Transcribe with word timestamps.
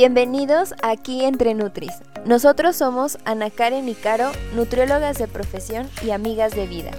Bienvenidos 0.00 0.72
aquí 0.82 1.26
entre 1.26 1.52
Nutris. 1.52 1.92
Nosotros 2.24 2.74
somos 2.74 3.18
Ana 3.26 3.50
Karen 3.50 3.86
y 3.86 3.94
Caro, 3.94 4.32
nutriólogas 4.54 5.18
de 5.18 5.28
profesión 5.28 5.90
y 6.02 6.10
amigas 6.10 6.52
de 6.52 6.66
vida. 6.66 6.90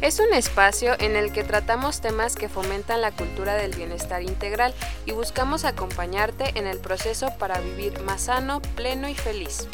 Es 0.00 0.20
un 0.20 0.32
espacio 0.32 0.92
en 1.00 1.16
el 1.16 1.32
que 1.32 1.42
tratamos 1.42 2.00
temas 2.00 2.36
que 2.36 2.48
fomentan 2.48 3.00
la 3.00 3.10
cultura 3.10 3.54
del 3.54 3.74
bienestar 3.74 4.22
integral 4.22 4.72
y 5.06 5.10
buscamos 5.10 5.64
acompañarte 5.64 6.56
en 6.56 6.68
el 6.68 6.78
proceso 6.78 7.32
para 7.36 7.58
vivir 7.58 8.00
más 8.02 8.20
sano, 8.20 8.62
pleno 8.76 9.08
y 9.08 9.14
feliz. 9.16 9.66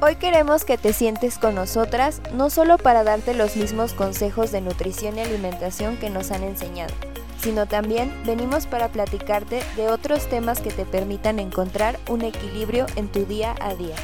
Hoy 0.00 0.14
queremos 0.14 0.64
que 0.64 0.78
te 0.78 0.92
sientes 0.92 1.36
con 1.36 1.56
nosotras, 1.56 2.22
no 2.32 2.48
solo 2.48 2.78
para 2.78 3.02
darte 3.02 3.34
los 3.34 3.56
mismos 3.56 3.92
consejos 3.92 4.52
de 4.52 4.60
nutrición 4.60 5.18
y 5.18 5.22
alimentación 5.22 5.96
que 5.96 6.10
nos 6.10 6.30
han 6.30 6.44
enseñado, 6.44 6.94
sino 7.42 7.66
también 7.66 8.12
venimos 8.24 8.66
para 8.66 8.88
platicarte 8.88 9.62
de 9.76 9.88
otros 9.88 10.28
temas 10.28 10.60
que 10.60 10.70
te 10.70 10.84
permitan 10.84 11.38
encontrar 11.38 11.98
un 12.08 12.22
equilibrio 12.22 12.86
en 12.96 13.08
tu 13.08 13.24
día 13.26 13.54
a 13.60 13.74
día. 13.74 13.96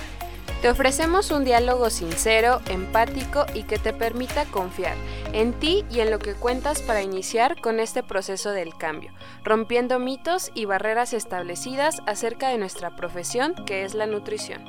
Te 0.60 0.68
ofrecemos 0.68 1.30
un 1.30 1.44
diálogo 1.44 1.88
sincero, 1.88 2.60
empático 2.68 3.46
y 3.54 3.62
que 3.62 3.78
te 3.78 3.92
permita 3.92 4.44
confiar 4.46 4.96
en 5.32 5.52
ti 5.52 5.84
y 5.88 6.00
en 6.00 6.10
lo 6.10 6.18
que 6.18 6.34
cuentas 6.34 6.82
para 6.82 7.00
iniciar 7.00 7.60
con 7.60 7.78
este 7.78 8.02
proceso 8.02 8.50
del 8.50 8.76
cambio, 8.76 9.12
rompiendo 9.44 10.00
mitos 10.00 10.50
y 10.54 10.64
barreras 10.64 11.12
establecidas 11.12 12.02
acerca 12.06 12.48
de 12.48 12.58
nuestra 12.58 12.96
profesión 12.96 13.54
que 13.66 13.84
es 13.84 13.94
la 13.94 14.06
nutrición. 14.06 14.64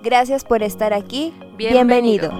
Gracias 0.00 0.44
por 0.44 0.62
estar 0.62 0.92
aquí. 0.92 1.34
Bienvenido. 1.56 2.30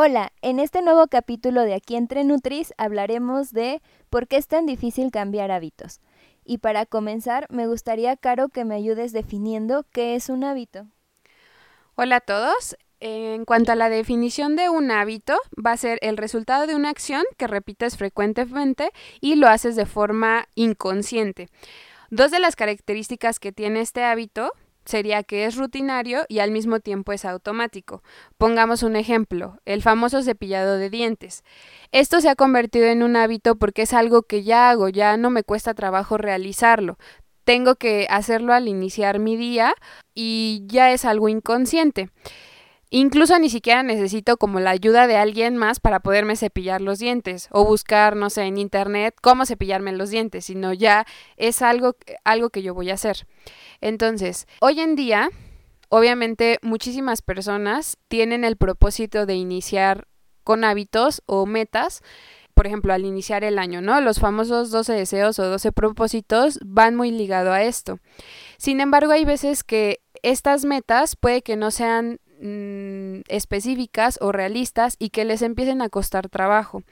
Hola, 0.00 0.30
en 0.42 0.60
este 0.60 0.80
nuevo 0.80 1.08
capítulo 1.08 1.62
de 1.62 1.74
Aquí 1.74 1.96
entre 1.96 2.22
Nutris 2.22 2.72
hablaremos 2.78 3.50
de 3.50 3.82
por 4.10 4.28
qué 4.28 4.36
es 4.36 4.46
tan 4.46 4.64
difícil 4.64 5.10
cambiar 5.10 5.50
hábitos. 5.50 5.98
Y 6.44 6.58
para 6.58 6.86
comenzar, 6.86 7.48
me 7.50 7.66
gustaría, 7.66 8.16
Caro, 8.16 8.48
que 8.48 8.64
me 8.64 8.76
ayudes 8.76 9.12
definiendo 9.12 9.84
qué 9.90 10.14
es 10.14 10.28
un 10.28 10.44
hábito. 10.44 10.86
Hola 11.96 12.14
a 12.14 12.20
todos. 12.20 12.76
En 13.00 13.44
cuanto 13.44 13.72
a 13.72 13.74
la 13.74 13.88
definición 13.88 14.54
de 14.54 14.68
un 14.68 14.92
hábito, 14.92 15.36
va 15.58 15.72
a 15.72 15.76
ser 15.76 15.98
el 16.00 16.16
resultado 16.16 16.68
de 16.68 16.76
una 16.76 16.90
acción 16.90 17.24
que 17.36 17.48
repites 17.48 17.96
frecuentemente 17.96 18.92
y 19.20 19.34
lo 19.34 19.48
haces 19.48 19.74
de 19.74 19.84
forma 19.84 20.46
inconsciente. 20.54 21.48
Dos 22.10 22.30
de 22.30 22.38
las 22.38 22.54
características 22.54 23.40
que 23.40 23.50
tiene 23.50 23.80
este 23.80 24.04
hábito 24.04 24.52
sería 24.88 25.22
que 25.22 25.44
es 25.44 25.56
rutinario 25.56 26.24
y 26.28 26.38
al 26.38 26.50
mismo 26.50 26.80
tiempo 26.80 27.12
es 27.12 27.26
automático. 27.26 28.02
Pongamos 28.38 28.82
un 28.82 28.96
ejemplo, 28.96 29.58
el 29.66 29.82
famoso 29.82 30.22
cepillado 30.22 30.78
de 30.78 30.88
dientes. 30.88 31.44
Esto 31.92 32.22
se 32.22 32.30
ha 32.30 32.34
convertido 32.34 32.86
en 32.86 33.02
un 33.02 33.14
hábito 33.14 33.56
porque 33.56 33.82
es 33.82 33.92
algo 33.92 34.22
que 34.22 34.44
ya 34.44 34.70
hago, 34.70 34.88
ya 34.88 35.18
no 35.18 35.28
me 35.28 35.42
cuesta 35.42 35.74
trabajo 35.74 36.16
realizarlo. 36.16 36.96
Tengo 37.44 37.74
que 37.76 38.06
hacerlo 38.08 38.54
al 38.54 38.66
iniciar 38.66 39.18
mi 39.18 39.36
día 39.36 39.74
y 40.14 40.62
ya 40.66 40.90
es 40.90 41.04
algo 41.04 41.28
inconsciente. 41.28 42.08
Incluso 42.90 43.38
ni 43.38 43.50
siquiera 43.50 43.82
necesito 43.82 44.38
como 44.38 44.60
la 44.60 44.70
ayuda 44.70 45.06
de 45.06 45.16
alguien 45.16 45.56
más 45.56 45.78
para 45.78 46.00
poderme 46.00 46.36
cepillar 46.36 46.80
los 46.80 46.98
dientes 46.98 47.48
o 47.50 47.64
buscar, 47.64 48.16
no 48.16 48.30
sé, 48.30 48.42
en 48.42 48.56
internet 48.56 49.14
cómo 49.20 49.44
cepillarme 49.44 49.92
los 49.92 50.10
dientes, 50.10 50.46
sino 50.46 50.72
ya 50.72 51.06
es 51.36 51.60
algo, 51.60 51.96
algo 52.24 52.50
que 52.50 52.62
yo 52.62 52.74
voy 52.74 52.90
a 52.90 52.94
hacer. 52.94 53.26
Entonces, 53.82 54.46
hoy 54.60 54.80
en 54.80 54.96
día, 54.96 55.30
obviamente 55.90 56.58
muchísimas 56.62 57.20
personas 57.20 57.98
tienen 58.08 58.44
el 58.44 58.56
propósito 58.56 59.26
de 59.26 59.34
iniciar 59.34 60.08
con 60.42 60.64
hábitos 60.64 61.22
o 61.26 61.44
metas 61.44 62.02
por 62.58 62.66
ejemplo, 62.66 62.92
al 62.92 63.04
iniciar 63.04 63.44
el 63.44 63.56
año, 63.56 63.80
¿no? 63.80 64.00
Los 64.00 64.18
famosos 64.18 64.72
12 64.72 64.92
deseos 64.92 65.38
o 65.38 65.44
12 65.44 65.70
propósitos 65.70 66.58
van 66.64 66.96
muy 66.96 67.12
ligado 67.12 67.52
a 67.52 67.62
esto. 67.62 68.00
Sin 68.56 68.80
embargo, 68.80 69.12
hay 69.12 69.24
veces 69.24 69.62
que 69.62 70.00
estas 70.24 70.64
metas 70.64 71.14
puede 71.14 71.42
que 71.42 71.54
no 71.54 71.70
sean 71.70 72.18
Mm, 72.40 73.22
específicas 73.26 74.18
o 74.20 74.30
realistas 74.30 74.94
y 75.00 75.10
que 75.10 75.24
les 75.24 75.42
empiecen 75.42 75.82
a 75.82 75.88
costar 75.88 76.28
trabajo. 76.28 76.84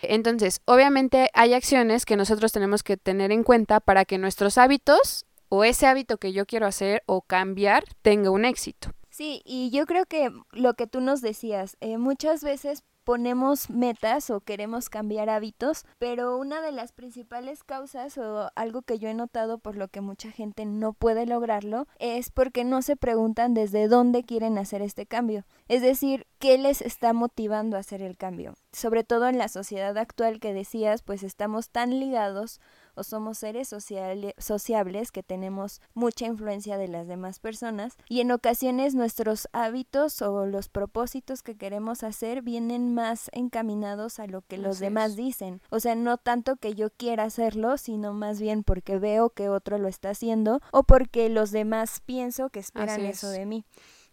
Entonces, 0.00 0.62
obviamente 0.64 1.28
hay 1.34 1.52
acciones 1.52 2.06
que 2.06 2.16
nosotros 2.16 2.52
tenemos 2.52 2.82
que 2.82 2.96
tener 2.96 3.30
en 3.30 3.42
cuenta 3.42 3.80
para 3.80 4.06
que 4.06 4.16
nuestros 4.16 4.56
hábitos 4.56 5.26
o 5.50 5.64
ese 5.64 5.86
hábito 5.86 6.16
que 6.16 6.32
yo 6.32 6.46
quiero 6.46 6.66
hacer 6.66 7.02
o 7.04 7.20
cambiar 7.20 7.84
tenga 8.00 8.30
un 8.30 8.46
éxito. 8.46 8.92
Sí, 9.10 9.42
y 9.44 9.70
yo 9.70 9.84
creo 9.84 10.06
que 10.06 10.30
lo 10.52 10.72
que 10.72 10.86
tú 10.86 11.02
nos 11.02 11.20
decías, 11.20 11.76
eh, 11.80 11.98
muchas 11.98 12.42
veces 12.42 12.82
ponemos 13.08 13.70
metas 13.70 14.28
o 14.28 14.42
queremos 14.42 14.90
cambiar 14.90 15.30
hábitos, 15.30 15.86
pero 15.98 16.36
una 16.36 16.60
de 16.60 16.72
las 16.72 16.92
principales 16.92 17.64
causas 17.64 18.18
o 18.18 18.50
algo 18.54 18.82
que 18.82 18.98
yo 18.98 19.08
he 19.08 19.14
notado 19.14 19.56
por 19.56 19.76
lo 19.76 19.88
que 19.88 20.02
mucha 20.02 20.30
gente 20.30 20.66
no 20.66 20.92
puede 20.92 21.24
lograrlo 21.24 21.86
es 21.98 22.28
porque 22.28 22.64
no 22.64 22.82
se 22.82 22.96
preguntan 22.96 23.54
desde 23.54 23.88
dónde 23.88 24.24
quieren 24.24 24.58
hacer 24.58 24.82
este 24.82 25.06
cambio. 25.06 25.46
Es 25.68 25.80
decir, 25.80 26.26
¿qué 26.38 26.58
les 26.58 26.82
está 26.82 27.14
motivando 27.14 27.78
a 27.78 27.80
hacer 27.80 28.02
el 28.02 28.18
cambio? 28.18 28.52
Sobre 28.72 29.04
todo 29.04 29.26
en 29.28 29.38
la 29.38 29.48
sociedad 29.48 29.96
actual 29.96 30.38
que 30.38 30.52
decías, 30.52 31.00
pues 31.00 31.22
estamos 31.22 31.70
tan 31.70 31.98
ligados 31.98 32.60
o 32.98 33.04
somos 33.04 33.38
seres 33.38 33.68
sociables 33.68 35.12
que 35.12 35.22
tenemos 35.22 35.80
mucha 35.94 36.26
influencia 36.26 36.76
de 36.76 36.88
las 36.88 37.06
demás 37.06 37.38
personas 37.38 37.96
y 38.08 38.20
en 38.20 38.32
ocasiones 38.32 38.94
nuestros 38.94 39.48
hábitos 39.52 40.20
o 40.20 40.46
los 40.46 40.68
propósitos 40.68 41.42
que 41.42 41.56
queremos 41.56 42.02
hacer 42.02 42.42
vienen 42.42 42.94
más 42.94 43.30
encaminados 43.32 44.18
a 44.18 44.26
lo 44.26 44.42
que 44.42 44.58
los 44.58 44.80
demás 44.80 45.16
dicen. 45.16 45.62
O 45.70 45.80
sea, 45.80 45.94
no 45.94 46.18
tanto 46.18 46.56
que 46.56 46.74
yo 46.74 46.90
quiera 46.90 47.24
hacerlo, 47.24 47.78
sino 47.78 48.12
más 48.12 48.40
bien 48.40 48.64
porque 48.64 48.98
veo 48.98 49.30
que 49.30 49.48
otro 49.48 49.78
lo 49.78 49.88
está 49.88 50.10
haciendo 50.10 50.60
o 50.72 50.82
porque 50.82 51.28
los 51.28 51.52
demás 51.52 52.02
pienso 52.04 52.50
que 52.50 52.60
esperan 52.60 53.02
eso 53.02 53.30
de 53.30 53.46
mí. 53.46 53.64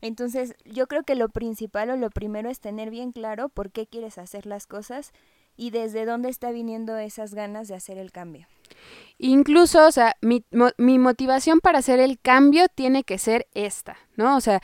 Entonces, 0.02 0.54
yo 0.66 0.88
creo 0.88 1.04
que 1.04 1.16
lo 1.16 1.30
principal 1.30 1.90
o 1.90 1.98
lo 1.98 2.12
primero 2.12 2.50
es 2.50 2.60
tener 2.60 2.92
bien 2.92 3.12
claro 3.12 3.50
por 3.50 3.72
qué 3.72 3.88
quieres 3.88 4.20
hacer 4.20 4.46
las 4.46 4.68
cosas 4.68 5.12
y 5.58 5.72
desde 5.72 6.06
dónde 6.06 6.30
está 6.30 6.52
viniendo 6.52 6.98
esas 6.98 7.34
ganas 7.34 7.68
de 7.68 7.76
hacer 7.76 7.98
el 7.98 8.12
cambio. 8.12 8.48
Incluso, 9.18 9.88
o 9.88 9.92
sea, 9.92 10.16
mi, 10.22 10.44
mi, 10.78 11.00
motivación 11.00 11.60
para 11.62 11.80
hacer 11.80 12.00
el 12.00 12.20
cambio 12.20 12.66
tiene 12.74 13.04
que 13.04 13.18
ser 13.18 13.48
esta, 13.54 13.98
¿no? 14.18 14.36
O 14.36 14.42
sea, 14.42 14.62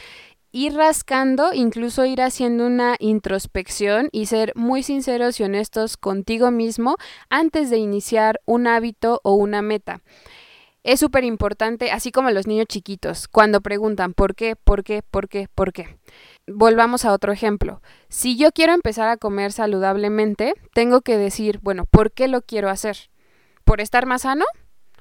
ir 0.51 0.73
rascando, 0.75 1.53
incluso 1.53 2.05
ir 2.05 2.21
haciendo 2.21 2.65
una 2.67 2.95
introspección 2.99 4.09
y 4.11 4.25
ser 4.25 4.51
muy 4.55 4.83
sinceros 4.83 5.39
y 5.39 5.43
honestos 5.43 5.95
contigo 5.97 6.51
mismo 6.51 6.97
antes 7.29 7.69
de 7.69 7.77
iniciar 7.77 8.41
un 8.45 8.67
hábito 8.67 9.21
o 9.23 9.35
una 9.35 9.61
meta. 9.61 10.01
Es 10.83 10.99
súper 10.99 11.23
importante, 11.23 11.91
así 11.91 12.11
como 12.11 12.31
los 12.31 12.47
niños 12.47 12.65
chiquitos, 12.65 13.27
cuando 13.27 13.61
preguntan 13.61 14.13
por 14.13 14.33
qué, 14.33 14.55
por 14.55 14.83
qué, 14.83 15.03
por 15.03 15.29
qué, 15.29 15.47
por 15.53 15.73
qué. 15.73 15.99
Volvamos 16.47 17.05
a 17.05 17.13
otro 17.13 17.31
ejemplo. 17.31 17.83
Si 18.09 18.35
yo 18.35 18.51
quiero 18.51 18.73
empezar 18.73 19.07
a 19.07 19.17
comer 19.17 19.51
saludablemente, 19.51 20.55
tengo 20.73 21.01
que 21.01 21.17
decir, 21.17 21.59
bueno, 21.61 21.85
¿por 21.85 22.11
qué 22.11 22.27
lo 22.27 22.41
quiero 22.41 22.69
hacer? 22.69 23.10
¿Por 23.71 23.79
estar 23.79 24.05
más 24.05 24.23
sano? 24.23 24.43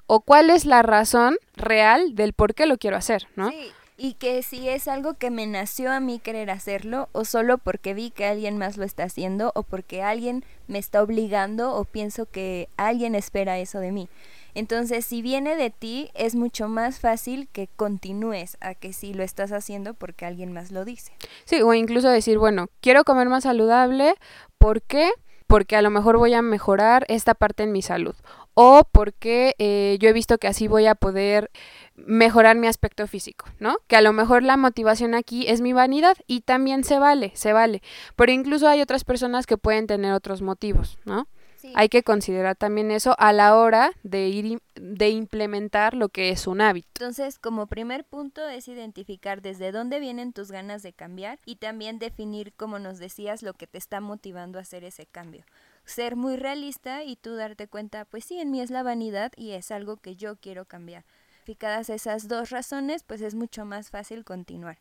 ¿O 0.06 0.20
cuál 0.20 0.48
es 0.48 0.64
la 0.64 0.82
razón 0.82 1.36
real 1.56 2.14
del 2.14 2.34
por 2.34 2.54
qué 2.54 2.66
lo 2.66 2.78
quiero 2.78 2.97
hacer? 2.97 3.26
¿no? 3.34 3.50
Sí, 3.50 3.72
y 3.97 4.14
que 4.14 4.44
si 4.44 4.69
es 4.69 4.86
algo 4.86 5.14
que 5.14 5.32
me 5.32 5.48
nació 5.48 5.91
a 5.91 5.98
mí 5.98 6.20
querer 6.20 6.53
hacerlo, 6.53 7.08
o 7.10 7.25
solo 7.25 7.58
porque 7.58 7.94
vi 7.94 8.12
que 8.12 8.26
alguien 8.26 8.58
más 8.58 8.76
lo 8.76 8.84
está 8.84 9.03
haciendo, 9.03 9.50
o 9.56 9.64
porque 9.64 10.04
alguien 10.04 10.44
me 10.69 10.78
está 10.78 11.03
obligando, 11.03 11.75
o 11.75 11.84
pienso 11.84 12.26
que 12.26 12.69
alguien 12.76 13.16
espera 13.16 13.58
eso 13.58 13.81
de 13.81 13.91
mí. 13.91 14.08
Entonces, 14.54 15.04
si 15.04 15.20
viene 15.20 15.56
de 15.56 15.70
ti, 15.70 16.12
es 16.14 16.37
mucho 16.37 16.69
más 16.69 17.00
fácil 17.00 17.48
que 17.50 17.66
continúes 17.75 18.56
a 18.60 18.76
que 18.76 18.92
si 18.92 19.14
lo 19.14 19.25
estás 19.25 19.50
haciendo 19.50 19.94
porque 19.94 20.26
alguien 20.26 20.52
más 20.52 20.70
lo 20.70 20.84
dice. 20.84 21.10
Sí, 21.44 21.60
o 21.60 21.75
incluso 21.75 22.08
decir, 22.08 22.38
bueno, 22.38 22.69
quiero 22.81 23.02
comer 23.02 23.28
más 23.28 23.43
saludable, 23.43 24.14
¿por 24.58 24.81
qué? 24.81 25.11
Porque 25.49 25.75
a 25.75 25.82
lo 25.82 25.90
mejor 25.90 26.17
voy 26.17 26.32
a 26.34 26.43
mejorar 26.43 27.05
esta 27.08 27.34
parte 27.34 27.64
en 27.64 27.72
mi 27.72 27.82
salud. 27.82 28.14
O 28.62 28.84
porque 28.84 29.54
eh, 29.58 29.96
yo 30.00 30.10
he 30.10 30.12
visto 30.12 30.36
que 30.36 30.46
así 30.46 30.68
voy 30.68 30.84
a 30.84 30.94
poder 30.94 31.50
mejorar 31.96 32.56
mi 32.56 32.66
aspecto 32.66 33.06
físico, 33.06 33.46
¿no? 33.58 33.78
Que 33.86 33.96
a 33.96 34.02
lo 34.02 34.12
mejor 34.12 34.42
la 34.42 34.58
motivación 34.58 35.14
aquí 35.14 35.46
es 35.48 35.62
mi 35.62 35.72
vanidad 35.72 36.18
y 36.26 36.42
también 36.42 36.84
se 36.84 36.98
vale, 36.98 37.32
se 37.34 37.54
vale. 37.54 37.80
Pero 38.16 38.32
incluso 38.32 38.68
hay 38.68 38.82
otras 38.82 39.04
personas 39.04 39.46
que 39.46 39.56
pueden 39.56 39.86
tener 39.86 40.12
otros 40.12 40.42
motivos, 40.42 40.98
¿no? 41.06 41.26
Hay 41.74 41.88
que 41.88 42.02
considerar 42.02 42.54
también 42.54 42.90
eso 42.90 43.14
a 43.18 43.32
la 43.32 43.56
hora 43.56 43.92
de 44.02 44.28
ir 44.28 44.60
de 44.74 45.08
implementar 45.08 45.94
lo 45.94 46.10
que 46.10 46.28
es 46.28 46.46
un 46.46 46.60
hábito. 46.60 46.88
Entonces, 46.96 47.38
como 47.38 47.66
primer 47.66 48.04
punto 48.04 48.46
es 48.46 48.68
identificar 48.68 49.40
desde 49.40 49.72
dónde 49.72 50.00
vienen 50.00 50.34
tus 50.34 50.50
ganas 50.50 50.82
de 50.82 50.92
cambiar 50.92 51.38
y 51.46 51.56
también 51.56 51.98
definir, 51.98 52.52
como 52.54 52.78
nos 52.78 52.98
decías, 52.98 53.42
lo 53.42 53.54
que 53.54 53.66
te 53.66 53.78
está 53.78 54.00
motivando 54.00 54.58
a 54.58 54.62
hacer 54.62 54.84
ese 54.84 55.06
cambio. 55.06 55.44
Ser 55.85 56.17
muy 56.17 56.37
realista 56.37 57.03
y 57.05 57.17
tú 57.17 57.35
darte 57.35 57.67
cuenta, 57.67 58.05
pues 58.05 58.25
sí, 58.25 58.38
en 58.38 58.50
mí 58.50 58.61
es 58.61 58.71
la 58.71 58.82
vanidad 58.82 59.32
y 59.37 59.53
es 59.53 59.71
algo 59.71 59.97
que 59.97 60.17
yo 60.17 60.37
quiero 60.37 60.65
cambiar. 60.65 61.05
Ficadas 61.44 61.91
esas 61.91 62.29
dos 62.29 62.50
razones, 62.50 63.03
pues 63.03 63.21
es 63.23 63.35
mucho 63.35 63.65
más 63.65 63.91
fácil 63.91 64.25
continuar. 64.25 64.79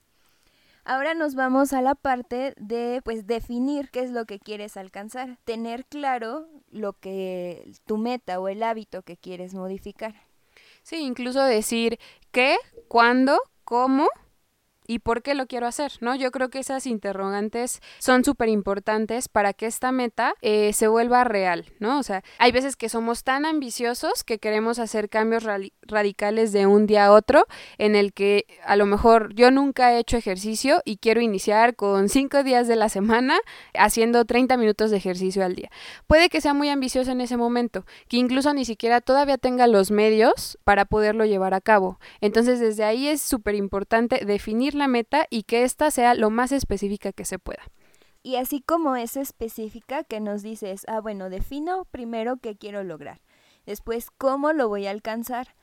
Ahora 0.86 1.14
nos 1.14 1.36
vamos 1.36 1.74
a 1.74 1.82
la 1.82 1.96
parte 1.96 2.54
de 2.58 3.02
pues 3.04 3.28
definir 3.28 3.90
qué 3.92 4.02
es 4.02 4.12
lo 4.12 4.26
que 4.26 4.40
quieres 4.40 4.78
alcanzar, 4.78 5.38
tener 5.46 5.86
claro 5.86 6.48
lo 6.72 6.94
que 6.94 7.72
tu 7.86 7.98
meta 7.98 8.40
o 8.40 8.48
el 8.48 8.64
hábito 8.64 9.02
que 9.04 9.18
quieres 9.18 9.54
modificar. 9.54 10.16
Sí, 10.82 10.98
incluso 10.98 11.44
decir 11.44 12.00
qué, 12.32 12.58
cuándo, 12.88 13.40
cómo 13.64 14.08
y 14.90 14.98
por 14.98 15.22
qué 15.22 15.36
lo 15.36 15.46
quiero 15.46 15.68
hacer, 15.68 15.92
¿no? 16.02 16.16
Yo 16.16 16.32
creo 16.32 16.50
que 16.50 16.58
esas 16.58 16.88
interrogantes 16.88 17.80
son 18.00 18.26
súper 18.26 18.50
importantes 18.50 19.28
para 19.28 19.54
que 19.54 19.68
esta 19.68 19.92
meta 19.92 20.34
eh, 20.42 20.74
se 20.74 20.88
vuelva 20.88 21.24
real, 21.24 21.68
¿no? 21.78 22.00
O 22.00 22.04
sea, 22.04 22.24
hay 22.40 22.52
veces 22.52 22.76
que 22.76 22.90
somos 22.90 23.24
tan 23.24 23.46
ambiciosos 23.46 24.24
que 24.24 24.40
queremos 24.40 24.80
hacer 24.80 25.08
cambios 25.08 25.46
radicales 25.84 26.54
de 26.54 26.66
un 26.66 26.88
día 26.88 27.06
a 27.06 27.12
otro, 27.12 27.46
en 27.78 27.96
el 27.96 28.14
que 28.14 28.48
a 28.66 28.76
lo 28.76 28.88
mejor 28.88 29.36
yo 29.36 29.52
nunca 29.52 29.94
he 29.94 30.00
hecho 30.00 30.18
ejercicio 30.18 30.82
y 30.86 30.98
quiero 30.98 31.22
iniciar 31.22 31.76
con 31.76 32.10
cinco 32.10 32.42
días 32.42 32.68
de 32.68 32.76
la 32.76 32.90
semana 32.90 33.38
haciendo 33.76 34.26
30 34.26 34.58
minutos 34.58 34.90
de 34.90 34.98
ejercicio 34.98 35.46
al 35.46 35.54
día. 35.54 35.70
Puede 36.08 36.30
que 36.30 36.42
sea 36.42 36.56
muy 36.56 36.70
ambicioso 36.70 37.12
en 37.12 37.22
ese 37.22 37.38
momento, 37.38 37.86
que 38.08 38.18
incluso 38.18 38.56
ni 38.56 38.66
siquiera 38.66 39.02
todavía 39.02 39.38
tenga 39.38 39.68
los 39.68 39.92
medios 39.92 40.58
para 40.64 40.86
poderlo 40.86 41.26
llevar 41.26 41.54
a 41.54 41.62
cabo. 41.62 42.00
Entonces, 42.22 42.60
desde 42.60 42.86
ahí 42.86 43.08
es 43.08 43.22
súper 43.22 43.54
importante 43.54 44.26
definir 44.26 44.79
la 44.80 44.88
meta 44.88 45.28
y 45.30 45.44
que 45.44 45.64
ésta 45.64 45.92
sea 45.92 46.16
lo 46.16 46.30
más 46.30 46.52
específica 46.52 47.12
que 47.14 47.26
se 47.26 47.38
pueda. 47.38 47.62
Y 48.22 48.36
así 48.36 48.62
como 48.62 48.96
es 48.96 49.16
específica, 49.16 50.04
que 50.04 50.20
nos 50.20 50.42
dices, 50.42 50.86
ah, 50.88 51.00
bueno, 51.00 51.30
defino 51.30 51.86
primero 51.86 52.38
qué 52.38 52.58
quiero 52.58 52.84
lograr, 52.84 53.22
después 53.66 54.10
cómo 54.18 54.52
lo 54.52 54.68
voy 54.68 54.88
a 54.88 54.92
alcanzar, 54.92 55.56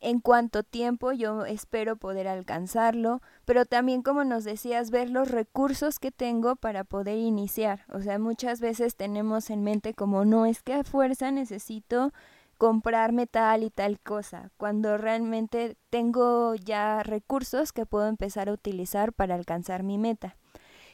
en 0.00 0.20
cuánto 0.20 0.62
tiempo 0.62 1.12
yo 1.12 1.46
espero 1.46 1.96
poder 1.96 2.28
alcanzarlo, 2.28 3.22
pero 3.46 3.64
también 3.64 4.02
como 4.02 4.22
nos 4.22 4.44
decías, 4.44 4.90
ver 4.90 5.08
los 5.08 5.30
recursos 5.30 5.98
que 5.98 6.12
tengo 6.12 6.56
para 6.56 6.84
poder 6.84 7.16
iniciar. 7.16 7.86
O 7.90 8.02
sea, 8.02 8.18
muchas 8.18 8.60
veces 8.60 8.96
tenemos 8.96 9.48
en 9.48 9.62
mente 9.62 9.94
como 9.94 10.26
no 10.26 10.44
es 10.44 10.62
que 10.62 10.74
a 10.74 10.84
fuerza 10.84 11.30
necesito 11.30 12.12
comprarme 12.56 13.26
tal 13.26 13.62
y 13.62 13.70
tal 13.70 14.00
cosa, 14.00 14.50
cuando 14.56 14.96
realmente 14.96 15.76
tengo 15.90 16.54
ya 16.54 17.02
recursos 17.02 17.72
que 17.72 17.86
puedo 17.86 18.08
empezar 18.08 18.48
a 18.48 18.52
utilizar 18.52 19.12
para 19.12 19.34
alcanzar 19.34 19.82
mi 19.82 19.98
meta. 19.98 20.36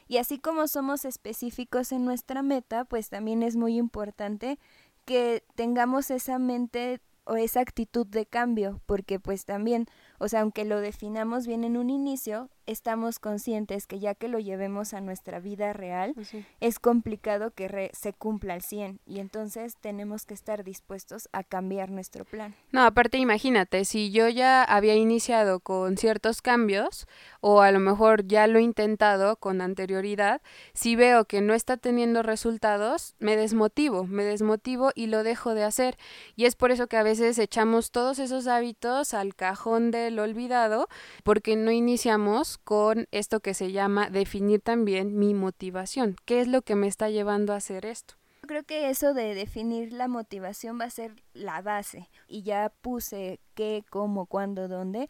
Y 0.07 0.17
así 0.17 0.39
como 0.39 0.67
somos 0.67 1.05
específicos 1.05 1.91
en 1.91 2.03
nuestra 2.03 2.41
meta, 2.41 2.83
pues 2.85 3.09
también 3.09 3.43
es 3.43 3.55
muy 3.55 3.77
importante 3.77 4.59
que 5.05 5.43
tengamos 5.55 6.11
esa 6.11 6.37
mente 6.37 6.99
o 7.23 7.35
esa 7.35 7.61
actitud 7.61 8.05
de 8.05 8.25
cambio, 8.25 8.81
porque 8.85 9.19
pues 9.19 9.45
también, 9.45 9.87
o 10.21 10.27
sea, 10.27 10.41
aunque 10.41 10.65
lo 10.65 10.81
definamos 10.81 11.47
bien 11.47 11.63
en 11.63 11.77
un 11.77 11.89
inicio, 11.89 12.51
estamos 12.67 13.17
conscientes 13.17 13.87
que 13.87 13.99
ya 13.99 14.13
que 14.13 14.27
lo 14.27 14.39
llevemos 14.39 14.93
a 14.93 15.01
nuestra 15.01 15.39
vida 15.39 15.73
real, 15.73 16.13
pues 16.13 16.31
es 16.59 16.79
complicado 16.79 17.51
que 17.51 17.89
se 17.93 18.13
cumpla 18.13 18.53
al 18.53 18.61
100 18.61 18.99
y 19.07 19.19
entonces 19.19 19.75
tenemos 19.81 20.25
que 20.27 20.35
estar 20.35 20.63
dispuestos 20.63 21.27
a 21.31 21.43
cambiar 21.43 21.89
nuestro 21.89 22.23
plan. 22.23 22.55
No, 22.71 22.83
aparte 22.83 23.17
imagínate, 23.17 23.83
si 23.83 24.11
yo 24.11 24.29
ya 24.29 24.63
había 24.63 24.95
iniciado 24.95 25.59
con 25.59 25.97
ciertos 25.97 26.43
cambios 26.43 27.07
o 27.41 27.61
a 27.61 27.71
lo 27.71 27.79
mejor 27.79 28.27
ya 28.27 28.45
lo 28.45 28.59
he 28.59 28.61
intentado 28.61 29.37
con 29.37 29.59
anterioridad, 29.59 30.41
si 30.73 30.95
veo 30.95 31.25
que 31.25 31.41
no 31.41 31.55
está 31.55 31.77
teniendo 31.77 32.21
resultados, 32.21 33.15
me 33.17 33.35
desmotivo, 33.35 34.05
me 34.05 34.23
desmotivo 34.23 34.91
y 34.93 35.07
lo 35.07 35.23
dejo 35.23 35.55
de 35.55 35.63
hacer. 35.63 35.97
Y 36.35 36.45
es 36.45 36.55
por 36.55 36.71
eso 36.71 36.85
que 36.87 36.97
a 36.97 37.03
veces 37.03 37.39
echamos 37.39 37.89
todos 37.89 38.19
esos 38.19 38.47
hábitos 38.47 39.13
al 39.13 39.35
cajón 39.35 39.89
olvidado 40.19 40.87
porque 41.23 41.55
no 41.55 41.71
iniciamos 41.71 42.57
con 42.57 43.07
esto 43.11 43.39
que 43.39 43.53
se 43.53 43.71
llama 43.71 44.09
definir 44.09 44.61
también 44.61 45.17
mi 45.17 45.33
motivación. 45.33 46.15
¿Qué 46.25 46.41
es 46.41 46.47
lo 46.47 46.61
que 46.61 46.75
me 46.75 46.87
está 46.87 47.09
llevando 47.09 47.53
a 47.53 47.57
hacer 47.57 47.85
esto? 47.85 48.15
Creo 48.47 48.63
que 48.63 48.89
eso 48.89 49.13
de 49.13 49.35
definir 49.35 49.93
la 49.93 50.07
motivación 50.07 50.79
va 50.79 50.85
a 50.85 50.89
ser 50.89 51.23
la 51.33 51.61
base 51.61 52.09
y 52.27 52.41
ya 52.41 52.71
puse 52.81 53.39
qué, 53.53 53.83
cómo, 53.89 54.25
cuándo, 54.25 54.67
dónde. 54.67 55.07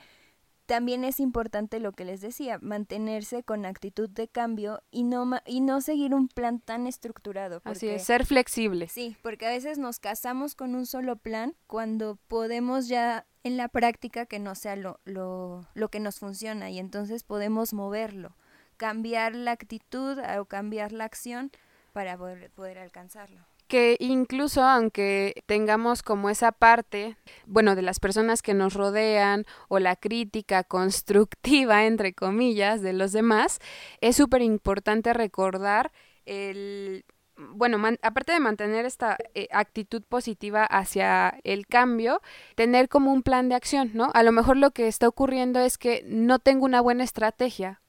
También 0.72 1.04
es 1.04 1.20
importante 1.20 1.82
lo 1.82 1.92
que 1.92 2.06
les 2.06 2.22
decía, 2.22 2.58
mantenerse 2.62 3.44
con 3.44 3.66
actitud 3.66 4.10
de 4.10 4.30
cambio 4.30 4.82
y 4.90 5.04
no, 5.04 5.30
y 5.46 5.60
no 5.60 5.82
seguir 5.82 6.14
un 6.16 6.30
plan 6.30 6.62
tan 6.62 6.88
estructurado. 6.88 7.60
Así 7.66 7.90
es, 7.90 8.06
ser 8.06 8.26
flexible. 8.26 8.88
Sí, 8.88 9.18
porque 9.22 9.46
a 9.46 9.50
veces 9.50 9.80
nos 9.80 10.00
casamos 10.00 10.56
con 10.56 10.74
un 10.74 10.86
solo 10.86 11.18
plan 11.18 11.58
cuando 11.68 12.18
podemos 12.30 12.88
ya 12.88 13.26
en 13.44 13.58
la 13.58 13.68
práctica 13.68 14.26
que 14.26 14.40
no 14.40 14.56
sea 14.56 14.78
lo, 14.78 15.02
lo, 15.04 15.68
lo 15.74 15.90
que 15.90 16.00
nos 16.00 16.20
funciona 16.20 16.70
y 16.70 16.80
entonces 16.80 17.24
podemos 17.24 17.74
moverlo, 17.74 18.38
cambiar 18.78 19.36
la 19.36 19.52
actitud 19.52 20.20
o 20.40 20.46
cambiar 20.46 20.94
la 20.94 21.04
acción 21.04 21.52
para 21.92 22.18
poder, 22.18 22.50
poder 22.52 22.80
alcanzarlo 22.80 23.51
que 23.72 23.96
incluso 24.02 24.66
aunque 24.66 25.46
tengamos 25.46 26.04
como 26.04 26.30
esa 26.30 26.52
parte, 26.52 27.16
bueno, 27.46 27.74
de 27.74 27.82
las 27.82 28.02
personas 28.02 28.42
que 28.42 28.54
nos 28.54 28.74
rodean 28.74 29.46
o 29.70 29.80
la 29.80 29.96
crítica 29.96 30.66
constructiva, 30.66 31.86
entre 31.86 32.14
comillas, 32.14 32.82
de 32.82 32.92
los 32.92 33.14
demás, 33.14 33.60
es 34.02 34.18
súper 34.18 34.42
importante 34.42 35.14
recordar 35.14 35.94
el 36.26 37.06
bueno, 37.38 37.82
aparte 38.02 38.34
de 38.34 38.42
mantener 38.42 38.86
esta 38.86 39.18
eh, 39.34 39.48
actitud 39.52 40.04
positiva 40.04 40.66
hacia 40.66 41.40
el 41.46 41.66
cambio, 41.66 42.22
tener 42.56 42.90
como 42.90 43.14
un 43.14 43.24
plan 43.24 43.48
de 43.48 43.56
acción, 43.56 43.92
¿no? 43.94 44.12
A 44.14 44.22
lo 44.24 44.34
mejor 44.34 44.58
lo 44.58 44.72
que 44.72 44.90
está 44.90 45.08
ocurriendo 45.08 45.62
es 45.62 45.78
que 45.78 46.04
no 46.06 46.40
tengo 46.40 46.66
una 46.66 46.82
buena 46.82 47.06
estrategia 47.06 47.80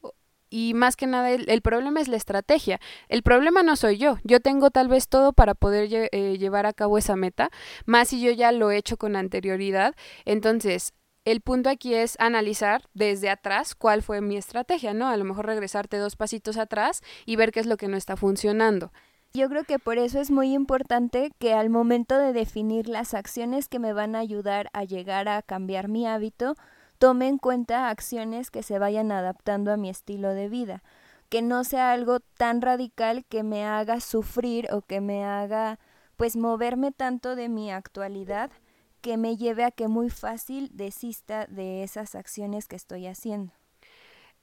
y 0.53 0.75
más 0.75 0.97
que 0.97 1.07
nada 1.07 1.31
el, 1.31 1.63
problema 1.63 2.01
es 2.01 2.09
la 2.09 2.19
estrategia. 2.19 2.79
El 3.09 3.23
problema 3.23 3.63
no 3.63 3.75
soy 3.75 3.97
yo. 3.97 4.19
Yo 4.23 4.41
tengo 4.41 4.71
tal 4.71 4.87
vez 4.87 5.09
todo 5.09 5.33
para 5.33 5.55
poder 5.55 6.11
eh, 6.13 6.37
llevar 6.39 6.67
a 6.67 6.75
cabo 6.75 6.99
esa 6.99 7.17
meta, 7.17 7.49
más 7.87 8.09
si 8.09 8.21
yo 8.21 8.31
ya 8.31 8.53
lo 8.53 8.71
he 8.71 8.77
hecho 8.77 8.99
con 8.99 9.17
anterioridad. 9.17 9.95
Entonces, 10.27 10.93
el 11.25 11.41
punto 11.41 11.71
aquí 11.71 11.95
es 11.95 12.17
analizar 12.21 12.83
desde 12.93 13.31
atrás 13.31 13.75
cuál 13.75 14.03
fue 14.03 14.21
mi 14.21 14.37
estrategia, 14.37 14.93
¿no? 14.93 15.09
A 15.09 15.17
lo 15.17 15.25
mejor 15.25 15.47
regresarte 15.47 15.97
dos 15.97 16.17
pasitos 16.17 16.59
atrás 16.59 17.01
y 17.25 17.37
ver 17.37 17.51
qué 17.51 17.61
es 17.61 17.67
lo 17.67 17.79
que 17.79 17.89
no 17.89 17.97
está 17.97 18.19
funcionando. 18.19 18.93
Yo 19.33 19.49
creo 19.49 19.65
que 19.65 19.79
por 19.79 19.97
eso 19.97 20.21
es 20.21 20.31
muy 20.31 20.53
importante 20.53 21.33
que 21.39 21.55
al 21.55 21.71
momento 21.71 22.19
de 22.19 22.35
definir 22.35 22.89
las 22.89 23.15
acciones 23.15 23.69
que 23.69 23.79
me 23.79 23.95
van 23.95 24.15
a 24.15 24.19
ayudar 24.19 24.69
a 24.75 24.85
llegar 24.85 25.31
a 25.31 25.41
cambiar 25.41 25.89
mi 25.89 26.07
hábito, 26.07 26.57
tome 27.03 27.27
en 27.27 27.37
cuenta 27.37 27.89
acciones 27.89 28.53
que 28.53 28.63
se 28.63 28.79
vayan 28.79 29.11
adaptando 29.11 29.73
a 29.73 29.77
mi 29.77 29.91
estilo 29.91 30.35
de 30.35 30.49
vida, 30.49 30.85
que 31.31 31.43
no 31.43 31.65
sea 31.65 31.91
algo 31.91 32.21
tan 32.21 32.63
radical 32.63 33.25
que 33.29 33.43
me 33.43 33.65
haga 33.65 33.99
sufrir 33.99 34.69
o 34.71 34.83
que 34.83 35.01
me 35.01 35.25
haga 35.25 35.81
pues 36.17 36.37
moverme 36.37 36.93
tanto 36.93 37.35
de 37.35 37.49
mi 37.49 37.73
actualidad 37.73 38.53
que 39.01 39.17
me 39.17 39.37
lleve 39.37 39.65
a 39.65 39.73
que 39.73 39.89
muy 39.89 40.11
fácil 40.11 40.71
desista 40.75 41.47
de 41.47 41.83
esas 41.83 42.15
acciones 42.15 42.69
que 42.69 42.77
estoy 42.77 43.09
haciendo. 43.09 43.53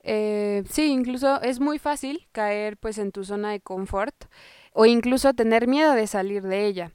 Eh, 0.01 0.63
sí, 0.69 0.91
incluso 0.91 1.41
es 1.41 1.61
muy 1.61 1.79
fácil 1.79 2.27
caer 2.33 2.75
pues 2.75 2.97
en 2.97 3.13
tu 3.13 3.23
zona 3.23 3.51
de 3.51 3.61
confort 3.61 4.25
o 4.73 4.85
incluso 4.85 5.33
tener 5.33 5.65
miedo 5.65 5.93
de 5.93 6.07
salir 6.07 6.43
de 6.43 6.65
ella. 6.65 6.91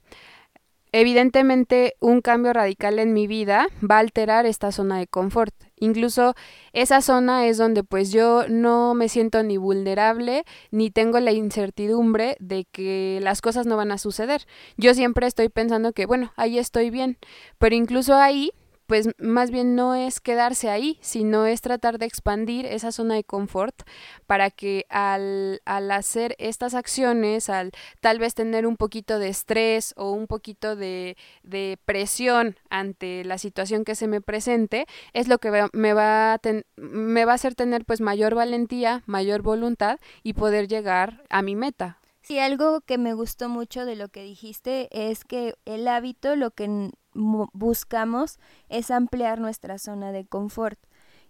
Evidentemente, 0.97 1.97
un 1.99 2.21
cambio 2.21 2.53
radical 2.53 2.99
en 2.99 3.11
mi 3.11 3.27
vida 3.27 3.67
va 3.83 3.97
a 3.97 3.99
alterar 3.99 4.45
esta 4.45 4.71
zona 4.71 4.97
de 4.97 5.07
confort. 5.07 5.53
Incluso 5.75 6.35
esa 6.71 7.01
zona 7.01 7.47
es 7.47 7.57
donde 7.57 7.83
pues 7.83 8.13
yo 8.13 8.47
no 8.47 8.93
me 8.93 9.09
siento 9.09 9.43
ni 9.43 9.57
vulnerable 9.57 10.45
ni 10.71 10.91
tengo 10.91 11.19
la 11.19 11.33
incertidumbre 11.33 12.37
de 12.39 12.63
que 12.71 13.19
las 13.21 13.41
cosas 13.41 13.65
no 13.65 13.75
van 13.75 13.91
a 13.91 13.97
suceder. 13.97 14.45
Yo 14.77 14.93
siempre 14.93 15.27
estoy 15.27 15.49
pensando 15.49 15.91
que 15.91 16.05
bueno, 16.05 16.31
ahí 16.37 16.57
estoy 16.59 16.91
bien, 16.91 17.17
pero 17.57 17.75
incluso 17.75 18.15
ahí 18.15 18.53
pues 18.87 19.09
más 19.17 19.51
bien 19.51 19.75
no 19.75 19.95
es 19.95 20.19
quedarse 20.19 20.69
ahí, 20.69 20.97
sino 21.01 21.45
es 21.45 21.61
tratar 21.61 21.97
de 21.97 22.05
expandir 22.05 22.65
esa 22.65 22.91
zona 22.91 23.15
de 23.15 23.23
confort 23.23 23.83
para 24.27 24.49
que 24.51 24.85
al, 24.89 25.61
al, 25.65 25.91
hacer 25.91 26.35
estas 26.39 26.73
acciones, 26.73 27.49
al 27.49 27.71
tal 28.01 28.19
vez 28.19 28.33
tener 28.35 28.67
un 28.67 28.77
poquito 28.77 29.19
de 29.19 29.29
estrés 29.29 29.93
o 29.97 30.11
un 30.11 30.27
poquito 30.27 30.75
de, 30.75 31.17
de 31.43 31.77
presión 31.85 32.57
ante 32.69 33.23
la 33.23 33.37
situación 33.37 33.83
que 33.85 33.95
se 33.95 34.07
me 34.07 34.21
presente, 34.21 34.85
es 35.13 35.27
lo 35.27 35.39
que 35.39 35.51
me 35.73 35.93
va, 35.93 36.33
a 36.33 36.41
me 36.77 37.25
va 37.25 37.31
a 37.31 37.35
hacer 37.35 37.55
tener 37.55 37.85
pues 37.85 38.01
mayor 38.01 38.35
valentía, 38.35 39.03
mayor 39.05 39.41
voluntad 39.41 39.99
y 40.23 40.33
poder 40.33 40.67
llegar 40.67 41.23
a 41.29 41.41
mi 41.41 41.55
meta. 41.55 41.99
Sí, 42.25 42.39
algo 42.39 42.81
que 42.81 42.97
me 42.97 43.13
gustó 43.13 43.49
mucho 43.49 43.85
de 43.85 43.95
lo 43.95 44.09
que 44.09 44.23
dijiste 44.23 44.89
es 44.91 45.23
que 45.23 45.53
el 45.65 45.87
hábito 45.87 46.35
lo 46.35 46.49
que 46.49 46.89
buscamos 47.13 48.39
es 48.67 48.89
ampliar 48.89 49.39
nuestra 49.39 49.77
zona 49.77 50.11
de 50.11 50.25
confort. 50.25 50.79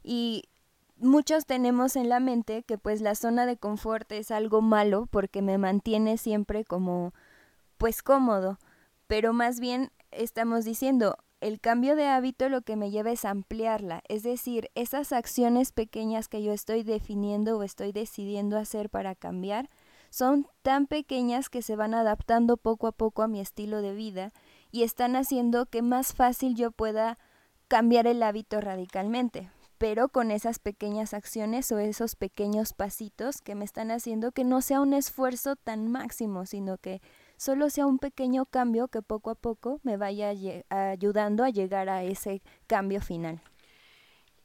Y 0.03 0.43
muchos 0.95 1.45
tenemos 1.45 1.97
en 1.97 2.07
la 2.07 2.21
mente 2.21 2.63
que 2.63 2.77
pues 2.77 3.01
la 3.01 3.15
zona 3.15 3.45
de 3.45 3.57
confort 3.57 4.09
es 4.13 4.31
algo 4.31 4.61
malo 4.61 5.09
porque 5.11 5.41
me 5.41 5.57
mantiene 5.57 6.17
siempre 6.17 6.63
como 6.63 7.13
pues 7.77 8.01
cómodo, 8.01 8.57
pero 9.07 9.33
más 9.33 9.59
bien 9.59 9.91
estamos 10.11 10.63
diciendo 10.63 11.17
el 11.41 11.59
cambio 11.59 11.97
de 11.97 12.07
hábito 12.07 12.47
lo 12.47 12.61
que 12.61 12.77
me 12.77 12.89
lleva 12.89 13.11
es 13.11 13.25
ampliarla, 13.25 14.01
es 14.07 14.23
decir, 14.23 14.71
esas 14.75 15.11
acciones 15.11 15.73
pequeñas 15.73 16.29
que 16.29 16.41
yo 16.41 16.53
estoy 16.53 16.83
definiendo 16.83 17.57
o 17.57 17.63
estoy 17.63 17.91
decidiendo 17.91 18.57
hacer 18.57 18.89
para 18.89 19.13
cambiar, 19.13 19.69
son 20.15 20.47
tan 20.61 20.87
pequeñas 20.87 21.49
que 21.49 21.61
se 21.61 21.75
van 21.75 21.93
adaptando 21.93 22.55
poco 22.55 22.87
a 22.87 22.93
poco 22.93 23.21
a 23.21 23.27
mi 23.27 23.41
estilo 23.41 23.81
de 23.81 23.93
vida 23.93 24.31
y 24.71 24.83
están 24.83 25.17
haciendo 25.17 25.65
que 25.65 25.81
más 25.81 26.13
fácil 26.13 26.55
yo 26.55 26.71
pueda 26.71 27.17
cambiar 27.67 28.07
el 28.07 28.23
hábito 28.23 28.61
radicalmente, 28.61 29.49
pero 29.77 30.07
con 30.07 30.31
esas 30.31 30.59
pequeñas 30.59 31.13
acciones 31.13 31.69
o 31.73 31.79
esos 31.79 32.15
pequeños 32.15 32.71
pasitos 32.71 33.41
que 33.41 33.55
me 33.55 33.65
están 33.65 33.91
haciendo 33.91 34.31
que 34.31 34.45
no 34.45 34.61
sea 34.61 34.79
un 34.79 34.93
esfuerzo 34.93 35.57
tan 35.57 35.91
máximo, 35.91 36.45
sino 36.45 36.77
que 36.77 37.01
solo 37.35 37.69
sea 37.69 37.85
un 37.85 37.99
pequeño 37.99 38.45
cambio 38.45 38.87
que 38.87 39.01
poco 39.01 39.31
a 39.31 39.35
poco 39.35 39.81
me 39.83 39.97
vaya 39.97 40.31
ayudando 40.69 41.43
a 41.43 41.49
llegar 41.49 41.89
a 41.89 42.03
ese 42.03 42.41
cambio 42.67 43.01
final. 43.01 43.41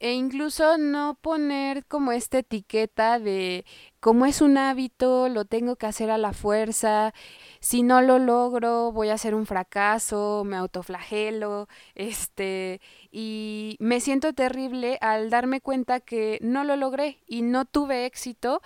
E 0.01 0.13
incluso 0.13 0.79
no 0.79 1.13
poner 1.21 1.85
como 1.85 2.11
esta 2.11 2.39
etiqueta 2.39 3.19
de 3.19 3.65
como 3.99 4.25
es 4.25 4.41
un 4.41 4.57
hábito, 4.57 5.29
lo 5.29 5.45
tengo 5.45 5.75
que 5.75 5.85
hacer 5.85 6.09
a 6.09 6.17
la 6.17 6.33
fuerza, 6.33 7.13
si 7.59 7.83
no 7.83 8.01
lo 8.01 8.17
logro 8.17 8.91
voy 8.91 9.09
a 9.09 9.13
hacer 9.13 9.35
un 9.35 9.45
fracaso, 9.45 10.41
me 10.43 10.57
autoflagelo, 10.57 11.67
este, 11.93 12.81
y 13.11 13.77
me 13.79 13.99
siento 13.99 14.33
terrible 14.33 14.97
al 15.01 15.29
darme 15.29 15.61
cuenta 15.61 15.99
que 15.99 16.39
no 16.41 16.63
lo 16.63 16.75
logré 16.77 17.19
y 17.27 17.43
no 17.43 17.65
tuve 17.65 18.07
éxito 18.07 18.63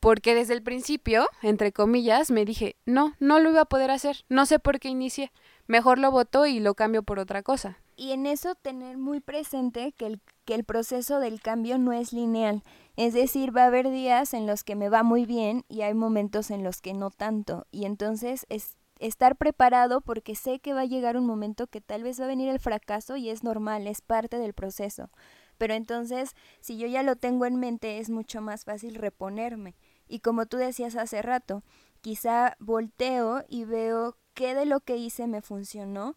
porque 0.00 0.34
desde 0.34 0.54
el 0.54 0.62
principio, 0.62 1.28
entre 1.42 1.72
comillas, 1.72 2.30
me 2.30 2.46
dije, 2.46 2.76
no, 2.86 3.14
no 3.20 3.40
lo 3.40 3.50
iba 3.50 3.60
a 3.60 3.66
poder 3.66 3.90
hacer, 3.90 4.24
no 4.30 4.46
sé 4.46 4.58
por 4.58 4.80
qué 4.80 4.88
inicié, 4.88 5.32
mejor 5.66 5.98
lo 5.98 6.10
voto 6.10 6.46
y 6.46 6.60
lo 6.60 6.74
cambio 6.74 7.02
por 7.02 7.18
otra 7.18 7.42
cosa. 7.42 7.81
Y 7.96 8.12
en 8.12 8.26
eso 8.26 8.54
tener 8.54 8.98
muy 8.98 9.20
presente 9.20 9.92
que 9.92 10.06
el, 10.06 10.20
que 10.44 10.54
el 10.54 10.64
proceso 10.64 11.20
del 11.20 11.40
cambio 11.40 11.78
no 11.78 11.92
es 11.92 12.12
lineal, 12.12 12.62
es 12.96 13.14
decir, 13.14 13.56
va 13.56 13.64
a 13.64 13.66
haber 13.66 13.90
días 13.90 14.34
en 14.34 14.46
los 14.46 14.64
que 14.64 14.76
me 14.76 14.88
va 14.88 15.02
muy 15.02 15.26
bien 15.26 15.64
y 15.68 15.82
hay 15.82 15.94
momentos 15.94 16.50
en 16.50 16.64
los 16.64 16.80
que 16.80 16.94
no 16.94 17.10
tanto, 17.10 17.66
y 17.70 17.84
entonces 17.84 18.46
es 18.48 18.76
estar 18.98 19.36
preparado 19.36 20.00
porque 20.00 20.34
sé 20.34 20.60
que 20.60 20.74
va 20.74 20.82
a 20.82 20.86
llegar 20.86 21.16
un 21.16 21.26
momento 21.26 21.66
que 21.66 21.80
tal 21.80 22.02
vez 22.02 22.20
va 22.20 22.24
a 22.24 22.28
venir 22.28 22.48
el 22.48 22.60
fracaso 22.60 23.16
y 23.16 23.30
es 23.30 23.42
normal, 23.42 23.86
es 23.86 24.00
parte 24.00 24.38
del 24.38 24.54
proceso. 24.54 25.10
Pero 25.58 25.74
entonces, 25.74 26.34
si 26.60 26.78
yo 26.78 26.86
ya 26.86 27.02
lo 27.02 27.16
tengo 27.16 27.46
en 27.46 27.56
mente, 27.56 27.98
es 27.98 28.10
mucho 28.10 28.40
más 28.40 28.64
fácil 28.64 28.94
reponerme. 28.94 29.76
Y 30.08 30.20
como 30.20 30.46
tú 30.46 30.56
decías 30.56 30.96
hace 30.96 31.20
rato, 31.20 31.62
quizá 32.00 32.56
volteo 32.58 33.44
y 33.48 33.64
veo 33.64 34.16
qué 34.34 34.54
de 34.54 34.66
lo 34.66 34.80
que 34.80 34.96
hice 34.96 35.26
me 35.26 35.42
funcionó 35.42 36.16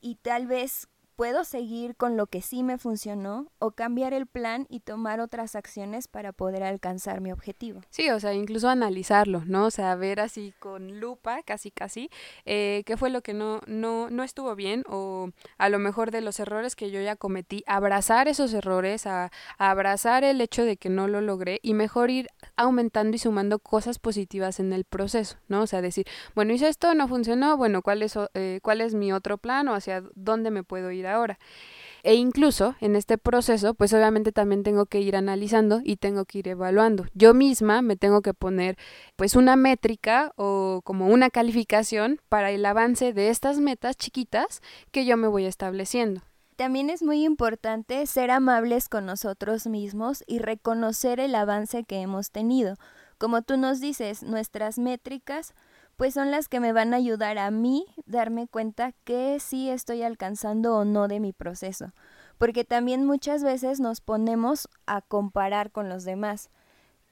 y 0.00 0.16
tal 0.16 0.46
vez 0.46 0.88
puedo 1.22 1.44
seguir 1.44 1.94
con 1.94 2.16
lo 2.16 2.26
que 2.26 2.42
sí 2.42 2.64
me 2.64 2.78
funcionó 2.78 3.46
o 3.60 3.70
cambiar 3.70 4.12
el 4.12 4.26
plan 4.26 4.66
y 4.68 4.80
tomar 4.80 5.20
otras 5.20 5.54
acciones 5.54 6.08
para 6.08 6.32
poder 6.32 6.64
alcanzar 6.64 7.20
mi 7.20 7.30
objetivo. 7.30 7.80
Sí, 7.90 8.10
o 8.10 8.18
sea, 8.18 8.34
incluso 8.34 8.68
analizarlo, 8.68 9.44
¿no? 9.46 9.66
O 9.66 9.70
sea, 9.70 9.94
ver 9.94 10.18
así 10.18 10.52
con 10.58 10.98
lupa, 10.98 11.44
casi 11.44 11.70
casi, 11.70 12.10
eh, 12.44 12.82
qué 12.86 12.96
fue 12.96 13.08
lo 13.08 13.22
que 13.22 13.34
no, 13.34 13.60
no, 13.68 14.10
no 14.10 14.24
estuvo 14.24 14.56
bien 14.56 14.82
o 14.88 15.30
a 15.58 15.68
lo 15.68 15.78
mejor 15.78 16.10
de 16.10 16.22
los 16.22 16.40
errores 16.40 16.74
que 16.74 16.90
yo 16.90 17.00
ya 17.00 17.14
cometí, 17.14 17.62
abrazar 17.68 18.26
esos 18.26 18.52
errores, 18.52 19.06
a, 19.06 19.30
abrazar 19.58 20.24
el 20.24 20.40
hecho 20.40 20.64
de 20.64 20.76
que 20.76 20.88
no 20.88 21.06
lo 21.06 21.20
logré 21.20 21.60
y 21.62 21.74
mejor 21.74 22.10
ir 22.10 22.30
aumentando 22.56 23.14
y 23.14 23.20
sumando 23.20 23.60
cosas 23.60 24.00
positivas 24.00 24.58
en 24.58 24.72
el 24.72 24.82
proceso, 24.82 25.36
¿no? 25.46 25.62
O 25.62 25.66
sea, 25.68 25.82
decir, 25.82 26.04
bueno, 26.34 26.52
hice 26.52 26.66
esto, 26.66 26.92
no 26.94 27.06
funcionó, 27.06 27.56
bueno, 27.56 27.80
¿cuál 27.80 28.02
es, 28.02 28.18
eh, 28.34 28.58
cuál 28.60 28.80
es 28.80 28.94
mi 28.94 29.12
otro 29.12 29.38
plan 29.38 29.68
o 29.68 29.74
hacia 29.74 30.02
dónde 30.16 30.50
me 30.50 30.64
puedo 30.64 30.90
ir 30.90 31.11
ahora. 31.12 31.38
E 32.04 32.14
incluso 32.14 32.74
en 32.80 32.96
este 32.96 33.16
proceso, 33.16 33.74
pues 33.74 33.92
obviamente 33.92 34.32
también 34.32 34.64
tengo 34.64 34.86
que 34.86 35.00
ir 35.00 35.14
analizando 35.14 35.80
y 35.84 35.96
tengo 35.96 36.24
que 36.24 36.38
ir 36.38 36.48
evaluando. 36.48 37.06
Yo 37.14 37.32
misma 37.32 37.80
me 37.80 37.96
tengo 37.96 38.22
que 38.22 38.34
poner 38.34 38.76
pues 39.14 39.36
una 39.36 39.54
métrica 39.54 40.32
o 40.36 40.80
como 40.82 41.06
una 41.06 41.30
calificación 41.30 42.20
para 42.28 42.50
el 42.50 42.66
avance 42.66 43.12
de 43.12 43.28
estas 43.28 43.60
metas 43.60 43.96
chiquitas 43.96 44.62
que 44.90 45.04
yo 45.04 45.16
me 45.16 45.28
voy 45.28 45.46
estableciendo. 45.46 46.22
También 46.56 46.90
es 46.90 47.02
muy 47.02 47.24
importante 47.24 48.04
ser 48.06 48.30
amables 48.30 48.88
con 48.88 49.06
nosotros 49.06 49.66
mismos 49.66 50.24
y 50.26 50.38
reconocer 50.38 51.20
el 51.20 51.34
avance 51.34 51.84
que 51.84 52.00
hemos 52.00 52.30
tenido. 52.30 52.76
Como 53.16 53.42
tú 53.42 53.56
nos 53.56 53.80
dices, 53.80 54.22
nuestras 54.22 54.78
métricas 54.78 55.54
pues 55.96 56.14
son 56.14 56.30
las 56.30 56.48
que 56.48 56.60
me 56.60 56.72
van 56.72 56.94
a 56.94 56.96
ayudar 56.96 57.38
a 57.38 57.50
mí 57.50 57.86
darme 58.06 58.48
cuenta 58.48 58.92
que 59.04 59.38
sí 59.40 59.70
estoy 59.70 60.02
alcanzando 60.02 60.76
o 60.76 60.84
no 60.84 61.08
de 61.08 61.20
mi 61.20 61.32
proceso. 61.32 61.92
Porque 62.38 62.64
también 62.64 63.04
muchas 63.04 63.44
veces 63.44 63.78
nos 63.78 64.00
ponemos 64.00 64.68
a 64.86 65.00
comparar 65.00 65.70
con 65.70 65.88
los 65.88 66.04
demás, 66.04 66.50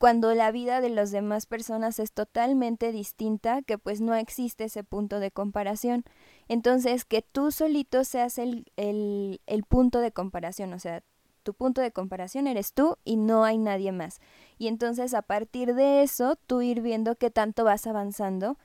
cuando 0.00 0.34
la 0.34 0.50
vida 0.50 0.80
de 0.80 0.88
las 0.88 1.10
demás 1.10 1.44
personas 1.44 1.98
es 1.98 2.12
totalmente 2.12 2.90
distinta, 2.90 3.60
que 3.60 3.76
pues 3.76 4.00
no 4.00 4.14
existe 4.14 4.64
ese 4.64 4.82
punto 4.82 5.20
de 5.20 5.30
comparación. 5.30 6.04
Entonces, 6.48 7.04
que 7.04 7.20
tú 7.20 7.52
solito 7.52 8.02
seas 8.04 8.38
el, 8.38 8.64
el, 8.76 9.42
el 9.46 9.62
punto 9.64 10.00
de 10.00 10.10
comparación, 10.10 10.72
o 10.72 10.78
sea, 10.78 11.02
tu 11.42 11.52
punto 11.52 11.82
de 11.82 11.92
comparación 11.92 12.46
eres 12.46 12.72
tú 12.72 12.96
y 13.04 13.16
no 13.16 13.44
hay 13.44 13.58
nadie 13.58 13.92
más. 13.92 14.20
Y 14.58 14.68
entonces 14.68 15.12
a 15.14 15.20
partir 15.20 15.74
de 15.74 16.02
eso, 16.02 16.36
tú 16.46 16.62
ir 16.62 16.80
viendo 16.80 17.16
qué 17.16 17.30
tanto 17.30 17.64
vas 17.64 17.86
avanzando 17.86 18.56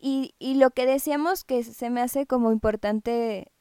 y, 0.00 0.34
y 0.38 0.54
lo 0.54 0.70
que 0.70 0.86
decíamos 0.86 1.44
que 1.44 1.62
se 1.62 1.90
me 1.90 2.00
hace 2.00 2.26
como 2.26 2.52
importante 2.52 3.52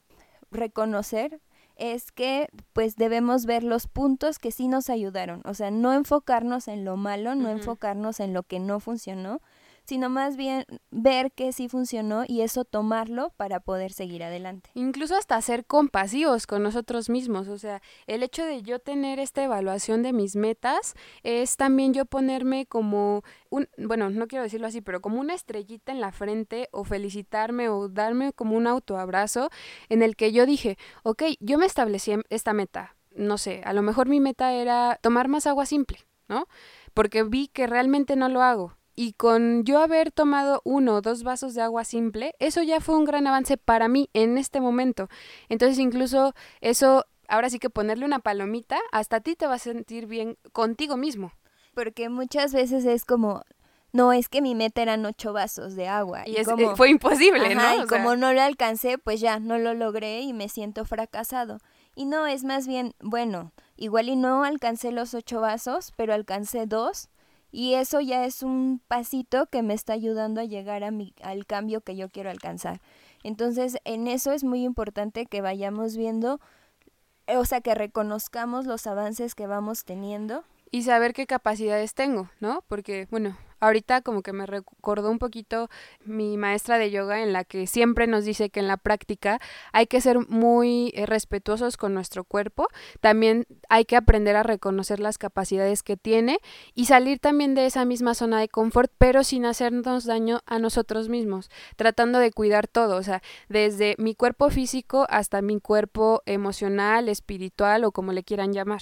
reconocer 0.51 1.41
es 1.75 2.12
que 2.12 2.50
pues 2.74 2.96
debemos 2.98 3.46
ver 3.46 3.63
los 3.63 3.88
puntos 3.88 4.38
que 4.38 4.51
sí 4.51 4.67
nos 4.67 4.89
ayudaron, 4.89 5.41
o 5.46 5.53
sea, 5.53 5.72
no 5.72 5.93
enfocarnos 5.93 6.67
en 6.67 6.84
lo 6.84 6.98
malo, 6.98 7.36
no 7.36 7.50
enfocarnos 7.50 8.19
en 8.19 8.34
lo 8.34 8.43
que 8.43 8.60
no 8.60 8.79
funcionó, 8.79 9.41
sino 9.89 10.08
más 10.08 10.38
bien 10.38 10.65
ver 10.91 11.31
que 11.31 11.51
sí 11.51 11.67
funcionó 11.67 12.24
y 12.27 12.41
eso 12.41 12.63
tomarlo 12.63 13.31
para 13.38 13.60
poder 13.60 13.91
seguir 13.91 14.24
adelante. 14.24 14.69
Incluso 14.75 15.15
hasta 15.15 15.41
ser 15.41 15.65
compasivos 15.65 16.46
con 16.46 16.62
nosotros 16.62 17.10
mismos, 17.10 17.48
o 17.48 17.58
sea, 17.58 17.81
el 18.05 18.22
hecho 18.22 18.46
de 18.46 18.62
yo 18.62 18.77
tener 18.77 19.17
esta 19.17 19.43
evaluación 19.43 20.03
de 20.03 20.13
mis 20.13 20.36
metas 20.36 20.93
es 21.24 21.58
también 21.58 21.96
yo 21.96 22.05
ponerme 22.05 22.67
como 22.67 23.24
un, 23.50 23.67
bueno, 23.79 24.12
no 24.12 24.27
quiero 24.27 24.43
decirlo 24.43 24.67
así, 24.67 24.81
pero 24.81 25.01
como 25.01 25.19
una 25.19 25.34
estrellita 25.34 25.91
en 25.91 26.01
la 26.01 26.12
frente 26.12 26.69
o 26.72 26.84
felicitarme 26.84 27.67
o 27.69 27.89
darme 27.89 28.31
como 28.31 28.55
un 28.58 28.67
autoabrazo 28.67 29.50
en 29.89 30.03
el 30.03 30.15
que 30.15 30.31
yo 30.31 30.46
dije, 30.46 30.77
ok, 31.01 31.24
yo 31.39 31.58
me 31.58 31.65
establecí 31.65 32.13
esta 32.29 32.53
meta, 32.53 32.96
no 33.15 33.39
sé, 33.39 33.63
a 33.65 33.74
lo 33.74 33.81
mejor 33.81 34.08
mi 34.08 34.19
meta 34.19 34.53
era 34.53 35.00
tomar 35.01 35.29
más 35.29 35.48
agua 35.48 35.65
simple, 35.65 35.98
¿no? 36.27 36.46
Porque 36.93 37.24
vi 37.24 37.48
que 37.48 37.65
realmente 37.65 38.15
no 38.15 38.29
lo 38.29 38.43
hago 38.43 38.78
y 39.00 39.13
con 39.13 39.63
yo 39.63 39.79
haber 39.79 40.12
tomado 40.12 40.62
uno 40.65 40.96
o 40.96 41.01
dos 41.01 41.24
vasos 41.24 41.53
de 41.53 41.62
agua 41.62 41.86
simple, 41.86 42.36
eso 42.39 42.62
ya 42.63 42.82
fue 42.82 42.98
un 42.98 43.06
gran 43.06 43.25
avance 43.27 43.56
para 43.56 43.88
mí 43.88 44.10
en 44.12 44.38
este 44.38 44.60
momento. 44.60 45.08
Entonces 45.48 45.79
incluso 45.79 46.34
eso, 46.60 47.06
ahora 47.29 47.50
sí 47.50 47.60
que 47.60 47.70
ponerle 47.70 48.03
una 48.03 48.20
palomita, 48.20 48.77
hasta 48.91 49.15
a 49.15 49.20
ti 49.22 49.38
te 49.38 49.48
va 49.48 49.53
a 49.53 49.60
sentir 49.60 50.06
bien 50.06 50.38
contigo 50.51 50.98
mismo. 50.98 51.32
Porque 51.74 52.10
muchas 52.10 52.51
veces 52.51 52.84
es 52.84 53.06
como, 53.06 53.44
no, 53.94 54.12
es 54.12 54.27
que 54.27 54.41
mi 54.41 54.53
meta 54.53 54.82
eran 54.82 55.06
ocho 55.06 55.32
vasos 55.32 55.77
de 55.77 55.88
agua. 55.88 56.24
Y, 56.27 56.44
como, 56.44 56.75
fue 56.75 56.89
imposible, 56.89 57.56
¿no? 57.56 57.84
y 57.84 57.88
como 57.88 58.18
no 58.18 58.34
lo 58.34 58.41
alcancé, 58.41 58.98
pues 58.98 59.22
ya 59.22 59.39
no 59.39 59.58
lo 59.60 59.75
logré 59.75 60.20
y 60.24 60.34
me 60.34 60.50
siento 60.50 60.84
fracasado. 60.84 61.60
Y 61.96 62.03
no, 62.03 62.27
es 62.27 62.44
más 62.44 62.68
bien, 62.68 62.94
bueno, 63.00 63.53
igual 63.77 64.10
y 64.10 64.18
no 64.18 64.44
alcancé 64.44 64.91
los 64.91 65.13
ocho 65.13 65.39
vasos, 65.39 65.94
pero 65.96 66.13
alcancé 66.13 66.65
dos 66.65 67.08
y 67.51 67.74
eso 67.74 68.00
ya 68.00 68.25
es 68.25 68.44
un 68.44 68.82
pasito 68.88 69.48
que 69.48 69.63
me 69.63 69.74
está 69.74 69.94
ayudando 69.94 70.41
a 70.41 70.46
llegar 70.46 70.84
a 70.84 70.91
mi, 70.91 71.13
al 71.22 71.46
cambio 71.46 71.82
que 71.82 71.96
yo 71.96 72.10
quiero 72.10 72.29
alcanzar. 72.29 72.82
Entonces, 73.24 73.77
en 73.84 74.08
eso 74.08 74.32
es 74.32 74.44
muy 74.44 74.63
importante 74.63 75.25
que 75.25 75.41
vayamos 75.41 75.98
viendo, 75.98 76.39
o 77.27 77.46
sea, 77.46 77.62
que 77.62 77.75
reconozcamos 77.75 78.65
los 78.65 78.88
avances 78.88 79.36
que 79.36 79.48
vamos 79.48 79.84
teniendo. 79.84 80.44
Y 80.72 80.84
saber 80.84 81.13
qué 81.13 81.25
capacidades 81.25 81.94
tengo, 81.94 82.29
¿no? 82.39 82.63
Porque, 82.68 83.08
bueno, 83.10 83.36
Ahorita 83.60 84.01
como 84.01 84.22
que 84.22 84.34
me 84.34 84.46
recordó 84.46 85.12
un 85.12 85.20
poquito 85.20 85.70
mi 86.04 86.38
maestra 86.38 86.78
de 86.78 86.92
yoga 86.92 87.22
en 87.22 87.34
la 87.34 87.44
que 87.44 87.68
siempre 87.68 88.08
nos 88.08 88.25
dice 88.25 88.50
que 88.50 88.60
en 88.60 88.68
la 88.68 88.78
práctica 88.78 89.39
hay 89.74 89.88
que 89.88 90.01
ser 90.01 90.20
muy 90.30 90.92
eh, 90.96 91.06
respetuosos 91.06 91.78
con 91.78 91.94
nuestro 91.94 92.24
cuerpo, 92.24 92.68
también 93.01 93.46
hay 93.68 93.86
que 93.86 93.96
aprender 93.96 94.36
a 94.36 94.44
reconocer 94.44 95.00
las 95.00 95.18
capacidades 95.18 95.84
que 95.84 95.98
tiene 95.98 96.39
y 96.74 96.86
salir 96.86 97.20
también 97.20 97.56
de 97.56 97.66
esa 97.66 97.86
misma 97.86 98.13
zona 98.13 98.39
de 98.39 98.48
confort, 98.48 98.92
pero 98.98 99.24
sin 99.24 99.46
hacernos 99.46 100.06
daño 100.06 100.42
a 100.46 100.60
nosotros 100.60 101.10
mismos, 101.10 101.50
tratando 101.75 102.20
de 102.20 102.32
cuidar 102.32 102.68
todo, 102.68 102.96
o 102.96 103.04
sea, 103.04 103.22
desde 103.50 103.96
mi 103.98 104.16
cuerpo 104.16 104.50
físico 104.50 105.06
hasta 105.10 105.42
mi 105.42 105.60
cuerpo 105.60 106.22
emocional, 106.25 107.10
espiritual 107.10 107.84
o 107.84 107.92
como 107.92 108.13
le 108.13 108.24
quieran 108.24 108.54
llamar 108.54 108.82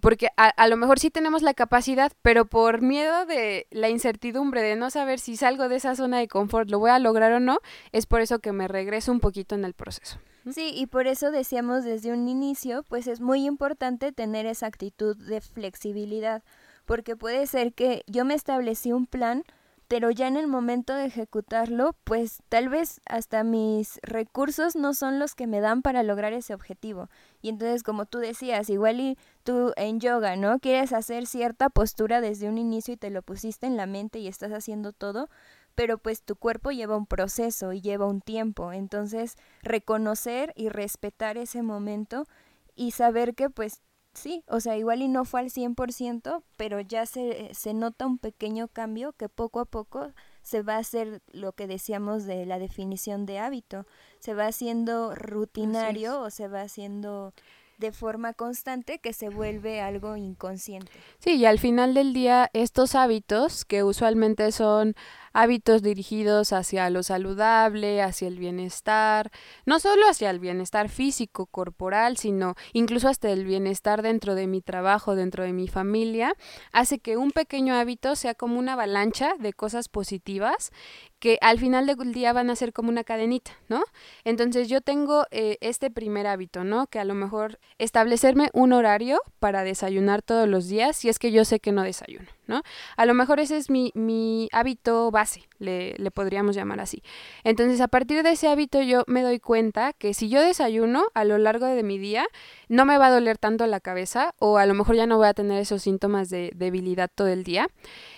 porque 0.00 0.28
a, 0.36 0.68
lo 0.68 0.76
mejor 0.76 0.98
sí 0.98 1.10
tenemos 1.10 1.42
la 1.42 1.54
capacidad, 1.54 2.12
pero 2.22 2.44
por 2.44 2.82
miedo 2.82 3.26
de 3.26 3.66
la 3.70 3.88
incertidumbre 3.88 4.62
de 4.62 4.76
no 4.76 4.90
saber 4.90 5.18
si 5.18 5.36
salgo 5.36 5.68
de 5.68 5.76
esa 5.76 5.94
zona 5.94 6.18
de 6.18 6.28
confort, 6.28 6.70
lo 6.70 6.78
voy 6.78 6.90
a 6.90 6.98
lograr 6.98 7.32
o 7.32 7.40
no, 7.40 7.58
es 7.92 8.06
por 8.06 8.20
eso 8.20 8.38
que 8.38 8.52
me 8.52 8.68
regreso 8.68 9.12
un 9.12 9.20
poquito 9.20 9.54
en 9.54 9.64
el 9.64 9.74
proceso. 9.74 10.18
Sí, 10.50 10.72
y 10.74 10.86
por 10.86 11.06
eso 11.06 11.30
decíamos 11.30 11.84
desde 11.84 12.12
un 12.12 12.28
inicio, 12.28 12.82
pues 12.88 13.06
es 13.06 13.20
muy 13.20 13.44
importante 13.46 14.12
tener 14.12 14.46
esa 14.46 14.66
actitud 14.66 15.16
de 15.16 15.40
flexibilidad, 15.40 16.42
porque 16.86 17.14
puede 17.14 17.46
ser 17.46 17.72
que 17.74 18.02
yo 18.06 18.24
me 18.24 18.34
establecí 18.34 18.92
un 18.92 19.06
plan, 19.06 19.44
pero 19.90 20.12
ya 20.12 20.28
en 20.28 20.36
el 20.36 20.46
momento 20.46 20.94
de 20.94 21.06
ejecutarlo, 21.06 21.96
pues 22.04 22.44
tal 22.48 22.68
vez 22.68 23.00
hasta 23.06 23.42
mis 23.42 23.98
recursos 24.04 24.76
no 24.76 24.94
son 24.94 25.18
los 25.18 25.34
que 25.34 25.48
me 25.48 25.60
dan 25.60 25.82
para 25.82 26.04
lograr 26.04 26.32
ese 26.32 26.54
objetivo. 26.54 27.10
Y 27.42 27.48
entonces, 27.48 27.82
como 27.82 28.06
tú 28.06 28.18
decías, 28.18 28.70
igual 28.70 29.00
y 29.00 29.18
tú 29.42 29.72
en 29.74 29.98
yoga, 29.98 30.36
¿no? 30.36 30.60
Quieres 30.60 30.92
hacer 30.92 31.26
cierta 31.26 31.70
postura 31.70 32.20
desde 32.20 32.48
un 32.48 32.56
inicio 32.56 32.94
y 32.94 32.98
te 32.98 33.10
lo 33.10 33.22
pusiste 33.22 33.66
en 33.66 33.76
la 33.76 33.86
mente 33.86 34.20
y 34.20 34.28
estás 34.28 34.52
haciendo 34.52 34.92
todo, 34.92 35.28
pero 35.74 35.98
pues 35.98 36.22
tu 36.22 36.36
cuerpo 36.36 36.70
lleva 36.70 36.96
un 36.96 37.06
proceso 37.06 37.72
y 37.72 37.80
lleva 37.80 38.06
un 38.06 38.20
tiempo. 38.20 38.72
Entonces, 38.72 39.34
reconocer 39.60 40.52
y 40.54 40.68
respetar 40.68 41.36
ese 41.36 41.62
momento 41.62 42.28
y 42.76 42.92
saber 42.92 43.34
que 43.34 43.50
pues 43.50 43.82
sí, 44.14 44.42
o 44.48 44.60
sea, 44.60 44.76
igual 44.76 45.02
y 45.02 45.08
no 45.08 45.24
fue 45.24 45.40
al 45.40 45.50
100%, 45.50 46.42
pero 46.56 46.80
ya 46.80 47.06
se, 47.06 47.50
se 47.54 47.74
nota 47.74 48.06
un 48.06 48.18
pequeño 48.18 48.68
cambio 48.68 49.12
que 49.12 49.28
poco 49.28 49.60
a 49.60 49.64
poco 49.64 50.12
se 50.42 50.62
va 50.62 50.76
a 50.76 50.78
hacer 50.78 51.22
lo 51.32 51.52
que 51.52 51.66
decíamos 51.66 52.24
de 52.24 52.46
la 52.46 52.58
definición 52.58 53.26
de 53.26 53.38
hábito, 53.38 53.86
se 54.18 54.34
va 54.34 54.46
haciendo 54.46 55.14
rutinario 55.14 56.20
o 56.20 56.30
se 56.30 56.48
va 56.48 56.62
haciendo 56.62 57.32
de 57.78 57.92
forma 57.92 58.34
constante 58.34 58.98
que 58.98 59.12
se 59.12 59.30
vuelve 59.30 59.80
algo 59.80 60.16
inconsciente. 60.16 60.92
Sí, 61.18 61.36
y 61.36 61.46
al 61.46 61.58
final 61.58 61.94
del 61.94 62.12
día 62.12 62.50
estos 62.52 62.94
hábitos, 62.94 63.64
que 63.64 63.82
usualmente 63.82 64.52
son 64.52 64.94
hábitos 65.32 65.82
dirigidos 65.82 66.52
hacia 66.52 66.90
lo 66.90 67.02
saludable, 67.02 68.02
hacia 68.02 68.28
el 68.28 68.38
bienestar, 68.38 69.30
no 69.66 69.80
solo 69.80 70.08
hacia 70.08 70.30
el 70.30 70.40
bienestar 70.40 70.88
físico, 70.88 71.46
corporal, 71.46 72.16
sino 72.16 72.54
incluso 72.72 73.08
hasta 73.08 73.30
el 73.30 73.44
bienestar 73.44 74.02
dentro 74.02 74.34
de 74.34 74.46
mi 74.46 74.60
trabajo, 74.60 75.14
dentro 75.14 75.44
de 75.44 75.52
mi 75.52 75.68
familia, 75.68 76.34
hace 76.72 76.98
que 76.98 77.16
un 77.16 77.30
pequeño 77.30 77.74
hábito 77.74 78.16
sea 78.16 78.34
como 78.34 78.58
una 78.58 78.74
avalancha 78.74 79.34
de 79.38 79.52
cosas 79.52 79.88
positivas 79.88 80.72
que 81.20 81.38
al 81.42 81.58
final 81.58 81.86
del 81.86 82.12
día 82.12 82.32
van 82.32 82.50
a 82.50 82.56
ser 82.56 82.72
como 82.72 82.88
una 82.88 83.04
cadenita, 83.04 83.52
¿no? 83.68 83.84
Entonces 84.24 84.68
yo 84.68 84.80
tengo 84.80 85.26
eh, 85.30 85.58
este 85.60 85.90
primer 85.90 86.26
hábito, 86.26 86.64
¿no? 86.64 86.86
Que 86.86 86.98
a 86.98 87.04
lo 87.04 87.14
mejor 87.14 87.58
establecerme 87.78 88.48
un 88.54 88.72
horario 88.72 89.20
para 89.38 89.62
desayunar 89.62 90.22
todos 90.22 90.48
los 90.48 90.66
días 90.66 90.96
si 90.96 91.10
es 91.10 91.18
que 91.18 91.30
yo 91.30 91.44
sé 91.44 91.60
que 91.60 91.72
no 91.72 91.82
desayuno, 91.82 92.26
¿no? 92.46 92.62
A 92.96 93.06
lo 93.06 93.14
mejor 93.14 93.40
ese 93.40 93.56
es 93.56 93.70
mi, 93.70 93.92
mi 93.94 94.48
hábito 94.52 95.10
base, 95.10 95.48
le, 95.58 95.94
le 95.98 96.10
podríamos 96.10 96.56
llamar 96.56 96.80
así. 96.80 97.02
Entonces 97.44 97.80
a 97.80 97.88
partir 97.88 98.22
de 98.22 98.30
ese 98.30 98.48
hábito 98.48 98.82
yo 98.82 99.04
me 99.06 99.22
doy 99.22 99.40
cuenta 99.40 99.92
que 99.92 100.14
si 100.14 100.28
yo 100.28 100.40
desayuno 100.40 101.04
a 101.14 101.24
lo 101.24 101.38
largo 101.38 101.66
de 101.66 101.82
mi 101.82 101.98
día, 101.98 102.26
no 102.68 102.84
me 102.84 102.98
va 102.98 103.06
a 103.06 103.10
doler 103.10 103.38
tanto 103.38 103.66
la 103.66 103.80
cabeza 103.80 104.34
o 104.38 104.58
a 104.58 104.66
lo 104.66 104.74
mejor 104.74 104.96
ya 104.96 105.06
no 105.06 105.16
voy 105.16 105.28
a 105.28 105.34
tener 105.34 105.60
esos 105.60 105.82
síntomas 105.82 106.30
de 106.30 106.52
debilidad 106.54 107.10
todo 107.14 107.28
el 107.28 107.44
día. 107.44 107.68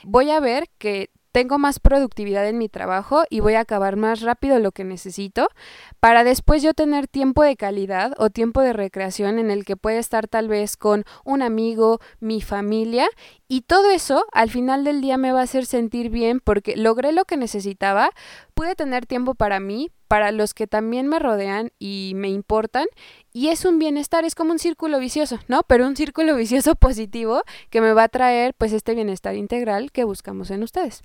Voy 0.05 0.31
a 0.31 0.41
ver 0.41 0.69
que 0.79 1.11
tengo 1.33 1.59
más 1.59 1.81
productividad 1.81 2.47
en 2.47 2.59
mi 2.59 2.69
trabajo 2.69 3.25
y 3.31 3.41
voy 3.41 3.55
a 3.55 3.61
acabar 3.61 3.97
más 3.97 4.21
rápido 4.21 4.59
lo 4.59 4.71
que 4.71 4.85
necesito 4.85 5.49
para 5.99 6.25
después 6.25 6.63
yo 6.63 6.75
tener 6.75 7.09
tiempo 7.09 7.43
de 7.43 7.57
calidad 7.57 8.13
o 8.19 8.31
tiempo 8.31 8.61
de 8.61 8.73
recreación 8.73 9.39
en 9.39 9.51
el 9.51 9.65
que 9.65 9.77
pueda 9.77 9.99
estar 9.99 10.29
tal 10.29 10.49
vez 10.49 10.77
con 10.77 11.05
un 11.25 11.43
amigo, 11.43 12.01
mi 12.21 12.43
familia 12.43 13.09
y 13.49 13.63
todo 13.63 13.91
eso 13.91 14.27
al 14.33 14.51
final 14.51 14.85
del 14.85 15.01
día 15.01 15.17
me 15.17 15.33
va 15.33 15.41
a 15.41 15.45
hacer 15.45 15.67
sentir 15.67 16.11
bien 16.11 16.41
porque 16.41 16.77
logré 16.77 17.13
lo 17.13 17.25
que 17.25 17.37
necesitaba, 17.37 18.11
pude 18.55 18.75
tener 18.75 19.07
tiempo 19.07 19.35
para 19.35 19.59
mí, 19.61 19.91
para 20.09 20.31
los 20.31 20.53
que 20.53 20.67
también 20.67 21.09
me 21.09 21.19
rodean 21.19 21.73
y 21.79 22.13
me 22.17 22.29
importan 22.29 22.87
y 23.33 23.49
es 23.49 23.65
un 23.65 23.79
bienestar, 23.79 24.27
es 24.27 24.35
como 24.35 24.53
un 24.53 24.59
círculo 24.59 24.99
vicioso, 24.99 25.39
¿no? 25.49 25.63
Pero 25.67 25.87
un 25.87 25.97
círculo 25.97 26.37
vicioso 26.37 26.75
positivo 26.75 27.43
que 27.71 27.81
me 27.81 27.95
va 27.95 28.05
a 28.05 28.09
traer 28.09 28.53
pues 28.53 28.73
este 28.73 28.95
bienestar 28.95 29.35
integral 29.37 29.91
que 29.91 30.05
buscamos 30.05 30.51
en 30.51 30.63
ustedes. 30.63 31.03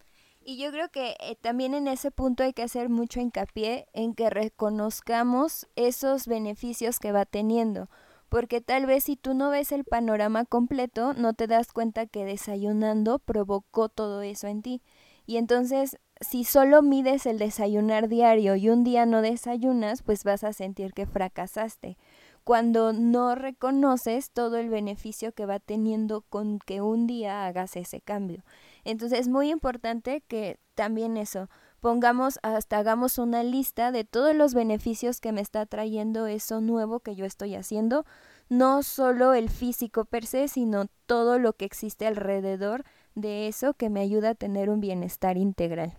Y 0.50 0.56
yo 0.56 0.72
creo 0.72 0.88
que 0.88 1.18
eh, 1.20 1.36
también 1.36 1.74
en 1.74 1.90
ese 1.90 2.10
punto 2.10 2.42
hay 2.42 2.54
que 2.54 2.64
hacer 2.64 2.88
mucho 2.88 3.20
hincapié 3.20 3.86
en 3.92 4.16
que 4.16 4.30
reconozcamos 4.30 5.68
esos 5.76 6.26
beneficios 6.26 7.00
que 7.00 7.12
va 7.12 7.26
teniendo, 7.26 7.90
porque 8.30 8.62
tal 8.62 8.86
vez 8.86 9.04
si 9.04 9.18
tú 9.18 9.34
no 9.34 9.50
ves 9.50 9.74
el 9.74 9.84
panorama 9.84 10.46
completo, 10.46 11.12
no 11.14 11.34
te 11.34 11.48
das 11.48 11.74
cuenta 11.74 12.06
que 12.06 12.24
desayunando 12.24 13.20
provocó 13.20 13.90
todo 13.90 14.22
eso 14.22 14.48
en 14.48 14.62
ti. 14.62 14.82
Y 15.26 15.36
entonces, 15.36 15.98
si 16.22 16.46
solo 16.46 16.82
mides 16.82 17.26
el 17.26 17.40
desayunar 17.40 18.08
diario 18.08 18.56
y 18.56 18.70
un 18.70 18.86
día 18.86 19.06
no 19.06 19.22
desayunas, 19.22 20.02
pues 20.02 20.24
vas 20.24 20.46
a 20.46 20.54
sentir 20.54 20.94
que 20.94 21.06
fracasaste 21.06 21.98
cuando 22.46 22.94
no 22.94 23.36
reconoces 23.36 24.32
todo 24.32 24.56
el 24.56 24.70
beneficio 24.70 25.34
que 25.34 25.46
va 25.46 25.60
teniendo 25.60 26.22
con 26.22 26.60
que 26.60 26.80
un 26.80 27.06
día 27.06 27.46
hagas 27.46 27.76
ese 27.76 28.00
cambio. 28.00 28.46
Entonces 28.88 29.20
es 29.20 29.28
muy 29.28 29.52
importante 29.52 30.24
que 30.30 30.60
también 30.74 31.18
eso, 31.18 31.50
pongamos, 31.82 32.40
hasta 32.42 32.78
hagamos 32.78 33.18
una 33.18 33.44
lista 33.44 33.92
de 33.92 34.06
todos 34.06 34.34
los 34.34 34.54
beneficios 34.54 35.20
que 35.20 35.34
me 35.34 35.42
está 35.42 35.66
trayendo 35.66 36.26
eso 36.26 36.62
nuevo 36.62 37.02
que 37.02 37.14
yo 37.14 37.26
estoy 37.26 37.56
haciendo, 37.56 38.06
no 38.48 38.84
solo 38.84 39.34
el 39.34 39.50
físico 39.50 40.06
per 40.06 40.26
se, 40.26 40.48
sino 40.48 40.86
todo 41.06 41.38
lo 41.38 41.52
que 41.52 41.66
existe 41.66 42.08
alrededor 42.08 42.86
de 43.14 43.50
eso 43.50 43.74
que 43.74 43.90
me 43.90 44.00
ayuda 44.00 44.30
a 44.30 44.36
tener 44.36 44.70
un 44.70 44.80
bienestar 44.80 45.36
integral. 45.36 45.98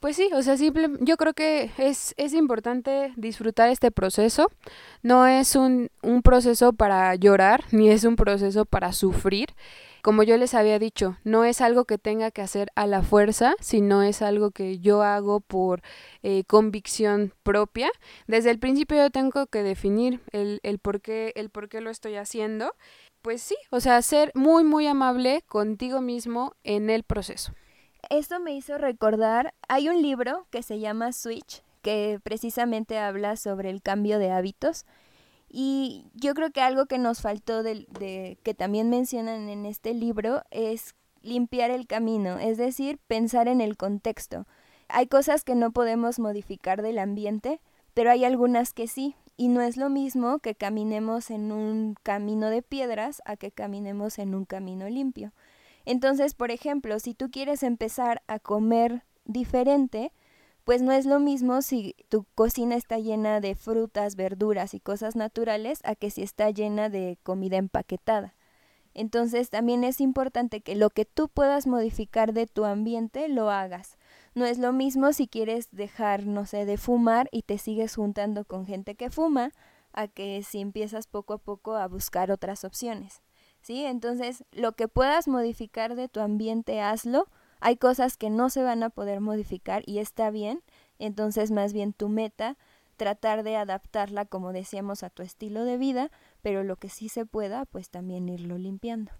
Pues 0.00 0.16
sí, 0.16 0.28
o 0.34 0.42
sea, 0.42 0.56
simple, 0.56 0.90
yo 0.98 1.16
creo 1.16 1.32
que 1.32 1.70
es, 1.78 2.12
es 2.16 2.34
importante 2.34 3.12
disfrutar 3.16 3.70
este 3.70 3.92
proceso. 3.92 4.50
No 5.02 5.28
es 5.28 5.54
un, 5.54 5.90
un 6.02 6.22
proceso 6.22 6.72
para 6.72 7.14
llorar, 7.14 7.62
ni 7.70 7.88
es 7.88 8.02
un 8.02 8.16
proceso 8.16 8.64
para 8.64 8.92
sufrir. 8.92 9.48
Como 10.06 10.22
yo 10.22 10.36
les 10.36 10.54
había 10.54 10.78
dicho, 10.78 11.16
no 11.24 11.44
es 11.44 11.60
algo 11.60 11.84
que 11.84 11.98
tenga 11.98 12.30
que 12.30 12.40
hacer 12.40 12.70
a 12.76 12.86
la 12.86 13.02
fuerza, 13.02 13.56
sino 13.58 14.04
es 14.04 14.22
algo 14.22 14.52
que 14.52 14.78
yo 14.78 15.02
hago 15.02 15.40
por 15.40 15.82
eh, 16.22 16.44
convicción 16.46 17.34
propia. 17.42 17.90
Desde 18.28 18.52
el 18.52 18.60
principio 18.60 18.98
yo 18.98 19.10
tengo 19.10 19.48
que 19.48 19.64
definir 19.64 20.20
el, 20.30 20.60
el, 20.62 20.78
por 20.78 21.00
qué, 21.00 21.32
el 21.34 21.50
por 21.50 21.68
qué 21.68 21.80
lo 21.80 21.90
estoy 21.90 22.14
haciendo. 22.14 22.72
Pues 23.20 23.42
sí, 23.42 23.56
o 23.72 23.80
sea, 23.80 24.00
ser 24.00 24.30
muy, 24.36 24.62
muy 24.62 24.86
amable 24.86 25.42
contigo 25.48 26.00
mismo 26.00 26.54
en 26.62 26.88
el 26.88 27.02
proceso 27.02 27.52
esto 28.08 28.38
me 28.38 28.54
hizo 28.54 28.78
recordar, 28.78 29.52
hay 29.66 29.88
un 29.88 30.00
libro 30.00 30.46
que 30.50 30.62
se 30.62 30.78
llama 30.78 31.12
Switch, 31.12 31.64
que 31.82 32.20
precisamente 32.22 32.98
habla 32.98 33.34
sobre 33.34 33.68
el 33.68 33.82
cambio 33.82 34.20
de 34.20 34.30
hábitos. 34.30 34.84
Y 35.48 36.06
yo 36.14 36.34
creo 36.34 36.50
que 36.50 36.60
algo 36.60 36.86
que 36.86 36.98
nos 36.98 37.20
faltó 37.20 37.62
de, 37.62 38.38
que 38.42 38.54
también 38.54 38.90
mencionan 38.90 39.48
en 39.48 39.66
este 39.66 39.94
libro 39.94 40.42
es 40.50 40.94
limpiar 41.22 41.70
el 41.70 41.86
camino, 41.86 42.38
es 42.38 42.56
decir, 42.56 42.98
pensar 43.06 43.48
en 43.48 43.60
el 43.60 43.76
contexto. 43.76 44.46
Hay 44.88 45.06
cosas 45.06 45.44
que 45.44 45.54
no 45.54 45.72
podemos 45.72 46.18
modificar 46.18 46.82
del 46.82 46.98
ambiente, 46.98 47.60
pero 47.94 48.10
hay 48.10 48.24
algunas 48.24 48.72
que 48.72 48.86
sí. 48.86 49.16
Y 49.38 49.48
no 49.48 49.60
es 49.60 49.76
lo 49.76 49.90
mismo 49.90 50.38
que 50.38 50.54
caminemos 50.54 51.30
en 51.30 51.52
un 51.52 51.94
camino 52.02 52.48
de 52.48 52.62
piedras 52.62 53.20
a 53.26 53.36
que 53.36 53.50
caminemos 53.50 54.18
en 54.18 54.34
un 54.34 54.46
camino 54.46 54.88
limpio. 54.88 55.32
Entonces, 55.84 56.34
por 56.34 56.50
ejemplo, 56.50 56.98
si 57.00 57.14
tú 57.14 57.30
quieres 57.30 57.62
empezar 57.62 58.22
a 58.26 58.38
comer 58.38 59.04
diferente, 59.24 60.12
pues 60.66 60.82
no 60.82 60.90
es 60.90 61.06
lo 61.06 61.20
mismo 61.20 61.62
si 61.62 61.94
tu 62.08 62.24
cocina 62.34 62.74
está 62.74 62.98
llena 62.98 63.40
de 63.40 63.54
frutas, 63.54 64.16
verduras 64.16 64.74
y 64.74 64.80
cosas 64.80 65.14
naturales 65.14 65.78
a 65.84 65.94
que 65.94 66.10
si 66.10 66.24
está 66.24 66.50
llena 66.50 66.88
de 66.88 67.18
comida 67.22 67.56
empaquetada. 67.56 68.34
Entonces 68.92 69.48
también 69.48 69.84
es 69.84 70.00
importante 70.00 70.62
que 70.62 70.74
lo 70.74 70.90
que 70.90 71.04
tú 71.04 71.28
puedas 71.28 71.68
modificar 71.68 72.32
de 72.32 72.48
tu 72.48 72.64
ambiente 72.64 73.28
lo 73.28 73.48
hagas. 73.48 73.96
No 74.34 74.44
es 74.44 74.58
lo 74.58 74.72
mismo 74.72 75.12
si 75.12 75.28
quieres 75.28 75.68
dejar, 75.70 76.26
no 76.26 76.46
sé, 76.46 76.64
de 76.64 76.78
fumar 76.78 77.28
y 77.30 77.42
te 77.42 77.58
sigues 77.58 77.94
juntando 77.94 78.44
con 78.44 78.66
gente 78.66 78.96
que 78.96 79.08
fuma, 79.08 79.52
a 79.92 80.08
que 80.08 80.42
si 80.42 80.58
empiezas 80.58 81.06
poco 81.06 81.34
a 81.34 81.38
poco 81.38 81.76
a 81.76 81.86
buscar 81.86 82.32
otras 82.32 82.64
opciones. 82.64 83.22
¿sí? 83.60 83.84
Entonces, 83.84 84.44
lo 84.50 84.72
que 84.72 84.88
puedas 84.88 85.28
modificar 85.28 85.94
de 85.94 86.08
tu 86.08 86.18
ambiente, 86.18 86.80
hazlo. 86.80 87.28
Hay 87.60 87.76
cosas 87.76 88.16
que 88.16 88.30
no 88.30 88.50
se 88.50 88.62
van 88.62 88.82
a 88.82 88.90
poder 88.90 89.20
modificar 89.20 89.82
y 89.86 89.98
está 89.98 90.30
bien. 90.30 90.62
Entonces, 90.98 91.50
más 91.50 91.72
bien 91.72 91.92
tu 91.92 92.08
meta, 92.08 92.56
tratar 92.96 93.42
de 93.42 93.56
adaptarla, 93.56 94.24
como 94.24 94.52
decíamos, 94.52 95.02
a 95.02 95.10
tu 95.10 95.22
estilo 95.22 95.64
de 95.64 95.78
vida, 95.78 96.10
pero 96.42 96.64
lo 96.64 96.76
que 96.76 96.88
sí 96.88 97.08
se 97.08 97.26
pueda, 97.26 97.64
pues 97.66 97.90
también 97.90 98.28
irlo 98.28 98.58
limpiando. 98.58 99.12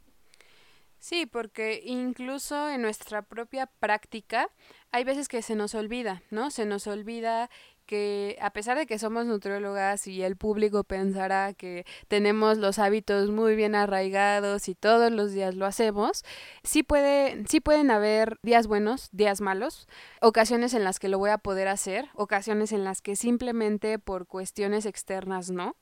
Sí, 0.99 1.27
porque 1.27 1.83
incluso 1.85 2.71
en 2.71 2.83
nuestra 2.83 3.23
propia 3.23 3.67
práctica 3.67 4.49
hay 4.93 5.05
veces 5.05 5.29
que 5.29 5.43
se 5.43 5.55
nos 5.55 5.75
olvida, 5.75 6.23
¿no? 6.31 6.51
Se 6.51 6.65
nos 6.65 6.87
olvida 6.87 7.51
que 7.87 8.37
a 8.41 8.51
pesar 8.51 8.77
de 8.77 8.87
que 8.87 8.99
somos 8.99 9.27
nutriólogas 9.27 10.07
y 10.07 10.23
el 10.23 10.37
público 10.37 10.85
pensará 10.85 11.55
que 11.55 11.87
tenemos 12.09 12.59
los 12.59 12.79
hábitos 12.79 13.31
muy 13.31 13.57
bien 13.57 13.75
arraigados 13.75 14.69
y 14.69 14.75
todos 14.75 15.11
los 15.13 15.33
días 15.33 15.55
lo 15.55 15.65
hacemos, 15.65 16.25
sí, 16.63 16.83
puede, 16.83 17.45
sí 17.49 17.61
pueden 17.61 17.91
haber 17.91 18.39
días 18.43 18.67
buenos, 18.67 19.09
días 19.13 19.41
malos, 19.41 19.89
ocasiones 20.21 20.75
en 20.75 20.85
las 20.85 20.99
que 20.99 21.09
lo 21.09 21.19
voy 21.19 21.31
a 21.31 21.39
poder 21.39 21.69
hacer, 21.69 22.09
ocasiones 22.15 22.73
en 22.73 22.85
las 22.85 23.01
que 23.01 23.17
simplemente 23.17 23.99
por 23.99 24.27
cuestiones 24.27 24.85
externas 24.85 25.51
no. 25.51 25.77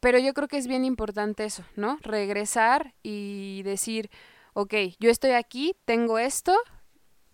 Pero 0.00 0.18
yo 0.18 0.32
creo 0.32 0.46
que 0.48 0.58
es 0.58 0.68
bien 0.68 0.84
importante 0.84 1.44
eso, 1.44 1.64
¿no? 1.74 1.98
Regresar 2.02 2.94
y 3.02 3.62
decir, 3.64 4.10
ok, 4.52 4.74
yo 5.00 5.10
estoy 5.10 5.32
aquí, 5.32 5.74
tengo 5.84 6.18
esto, 6.18 6.56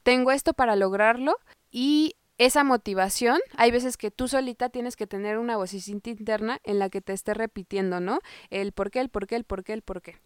tengo 0.02 0.30
esto 0.30 0.54
para 0.54 0.76
lograrlo 0.76 1.36
y 1.70 2.16
esa 2.38 2.64
motivación, 2.64 3.38
hay 3.56 3.70
veces 3.70 3.96
que 3.96 4.10
tú 4.10 4.28
solita 4.28 4.68
tienes 4.68 4.96
que 4.96 5.06
tener 5.06 5.38
una 5.38 5.56
vocecita 5.56 6.10
interna 6.10 6.60
en 6.64 6.78
la 6.78 6.90
que 6.90 7.00
te 7.00 7.12
esté 7.12 7.34
repitiendo, 7.34 8.00
¿no? 8.00 8.18
El 8.50 8.72
por 8.72 8.90
qué, 8.90 9.00
el 9.00 9.08
por 9.08 9.26
qué, 9.26 9.36
el 9.36 9.44
por 9.44 9.62
qué, 9.62 9.72
el 9.72 9.82
por 9.82 10.02
qué. 10.02 10.16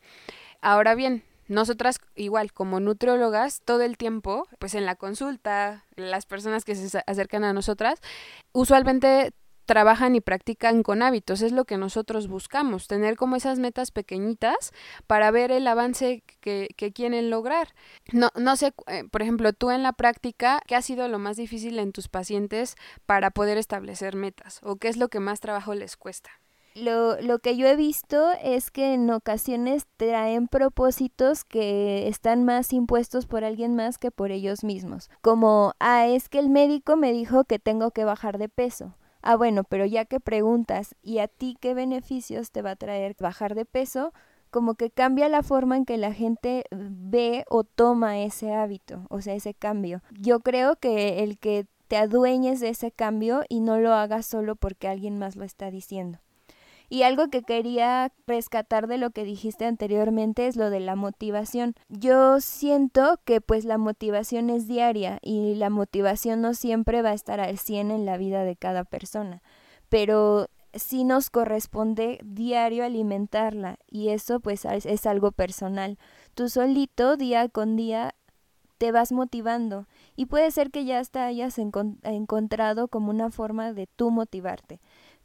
Ahora 0.61 0.95
bien, 0.95 1.23
nosotras 1.49 1.99
igual 2.15 2.53
como 2.53 2.81
nutriólogas 2.81 3.63
todo 3.65 3.83
el 3.83 3.97
tiempo, 3.97 4.47
pues 4.59 4.75
en 4.75 4.87
la 4.87 4.97
consulta, 4.97 5.85
las 5.97 6.27
personas 6.27 6.65
que 6.65 6.75
se 6.75 7.03
acercan 7.07 7.45
a 7.45 7.53
nosotras, 7.53 8.01
usualmente 8.53 9.33
trabajan 9.69 10.17
y 10.17 10.23
practican 10.23 10.83
con 10.83 11.03
hábitos. 11.03 11.43
Es 11.43 11.53
lo 11.53 11.67
que 11.67 11.77
nosotros 11.77 12.27
buscamos, 12.27 12.89
tener 12.89 13.17
como 13.17 13.37
esas 13.37 13.59
metas 13.59 13.91
pequeñitas 13.91 14.73
para 15.07 15.31
ver 15.31 15.53
el 15.53 15.67
avance 15.67 16.25
que, 16.41 16.69
quieren 16.95 17.29
lograr. 17.29 17.75
No, 18.11 18.31
no 18.35 18.57
sé, 18.57 18.73
eh, 18.87 19.05
por 19.11 19.21
ejemplo, 19.21 19.53
tú 19.53 19.71
en 19.71 19.83
la 19.83 19.93
práctica, 19.93 20.61
¿qué 20.67 20.75
ha 20.75 20.81
sido 20.81 21.07
lo 21.07 21.19
más 21.19 21.37
difícil 21.37 21.79
en 21.79 21.93
tus 21.93 22.09
pacientes 22.09 22.77
para 23.05 23.31
poder 23.31 23.59
establecer 23.59 24.17
metas? 24.17 24.59
¿O 24.63 24.77
qué 24.77 24.89
es 24.89 24.97
lo 24.97 25.09
que 25.09 25.21
más 25.21 25.41
trabajo 25.41 25.75
les 25.75 25.99
cuesta? 25.99 26.31
Lo, 26.75 27.21
lo, 27.21 27.39
que 27.41 27.57
yo 27.57 27.67
he 27.67 27.77
visto 27.77 28.31
es 28.43 28.71
que 28.71 28.95
en 28.95 29.11
ocasiones 29.11 29.87
traen 29.99 30.49
propósitos 30.49 31.45
que 31.45 32.09
están 32.09 32.45
más 32.45 32.73
impuestos 32.73 33.27
por 33.27 33.45
alguien 33.45 33.75
más 33.75 33.99
que 33.99 34.11
por 34.11 34.31
ellos 34.31 34.65
mismos. 34.65 35.11
Como, 35.21 35.75
ah, 35.79 36.07
es 36.07 36.31
que 36.31 36.39
el 36.39 36.49
médico 36.49 36.97
me 36.97 37.13
dijo 37.13 37.45
que 37.45 37.59
tengo 37.59 37.91
que 37.91 38.05
bajar 38.05 38.39
de 38.39 38.49
peso. 38.49 38.95
Ah, 39.23 39.37
bueno, 39.37 39.65
pero 39.65 39.85
ya 39.85 40.05
que 40.05 40.21
preguntas, 40.21 40.95
¿y 41.03 41.19
a 41.19 41.29
ti 41.29 41.57
qué 41.61 41.75
beneficios 41.75 42.51
te 42.51 42.63
va 42.63 42.73
a 42.73 42.77
traer 42.77 43.17
bajar 43.19 43.55
de 43.55 43.65
peso? 43.65 44.13
Como 44.51 44.75
que 44.75 44.91
cambia 44.91 45.29
la 45.29 45.43
forma 45.43 45.77
en 45.77 45.85
que 45.85 45.99
la 45.99 46.13
gente 46.15 46.65
ve 46.71 47.45
o 47.51 47.65
toma 47.65 48.21
ese 48.21 48.55
hábito, 48.55 49.07
o 49.11 49.21
sea, 49.21 49.35
ese 49.35 49.55
cambio. 49.55 50.03
Yo 50.13 50.41
creo 50.41 50.77
que 50.77 51.23
el 51.23 51.39
que 51.39 51.67
te 51.89 51.97
adueñes 51.97 52.61
de 52.61 52.69
ese 52.69 52.93
cambio 52.93 53.43
y 53.49 53.61
no 53.61 53.79
lo 53.79 53.93
hagas 53.95 54.27
solo 54.27 54.57
porque 54.57 54.89
alguien 54.89 55.19
más 55.19 55.37
lo 55.37 55.45
está 55.45 55.71
diciendo. 55.71 56.19
Y 56.91 57.03
algo 57.03 57.29
que 57.29 57.43
quería 57.43 58.13
rescatar 58.27 58.87
de 58.87 58.97
lo 58.97 59.11
que 59.11 59.25
dijiste 59.25 59.67
anteriormente 59.67 60.47
es 60.47 60.57
lo 60.57 60.71
de 60.71 60.81
la 60.81 60.97
motivación. 60.97 61.75
Yo 61.89 62.41
siento 62.41 63.21
que 63.25 63.41
pues 63.41 63.65
la 63.65 63.77
motivación 63.77 64.49
es 64.49 64.67
diaria 64.67 65.19
y 65.23 65.55
la 65.55 65.69
motivación 65.71 66.41
no 66.41 66.55
siempre 66.55 67.03
va 67.03 67.11
a 67.11 67.15
estar 67.15 67.41
al 67.41 67.59
100 67.59 67.91
en 67.91 68.07
la 68.07 68.17
vida 68.17 68.45
de 68.45 68.57
cada 68.57 68.85
persona, 68.85 69.43
pero 69.89 70.49
sí 70.73 71.05
nos 71.05 71.31
corresponde 71.31 72.21
diario 72.25 72.85
alimentarla 72.85 73.79
y 73.91 74.09
eso 74.09 74.41
pues 74.41 74.65
es 74.65 75.07
algo 75.07 75.33
personal. 75.33 75.99
Tú 76.35 76.49
solito 76.49 77.17
día 77.17 77.49
con 77.49 77.77
día 77.77 78.15
te 78.79 78.93
vas 78.93 79.11
motivando 79.13 79.87
y 80.15 80.27
puede 80.27 80.51
ser 80.53 80.71
que 80.71 80.85
ya 80.85 81.01
hasta 81.01 81.27
hayas 81.27 81.59
encontrado 81.59 82.89
como 82.89 83.11
una 83.11 83.31
forma 83.31 83.73
de 83.73 83.89
tú 83.89 84.11
motivarte 84.11 84.81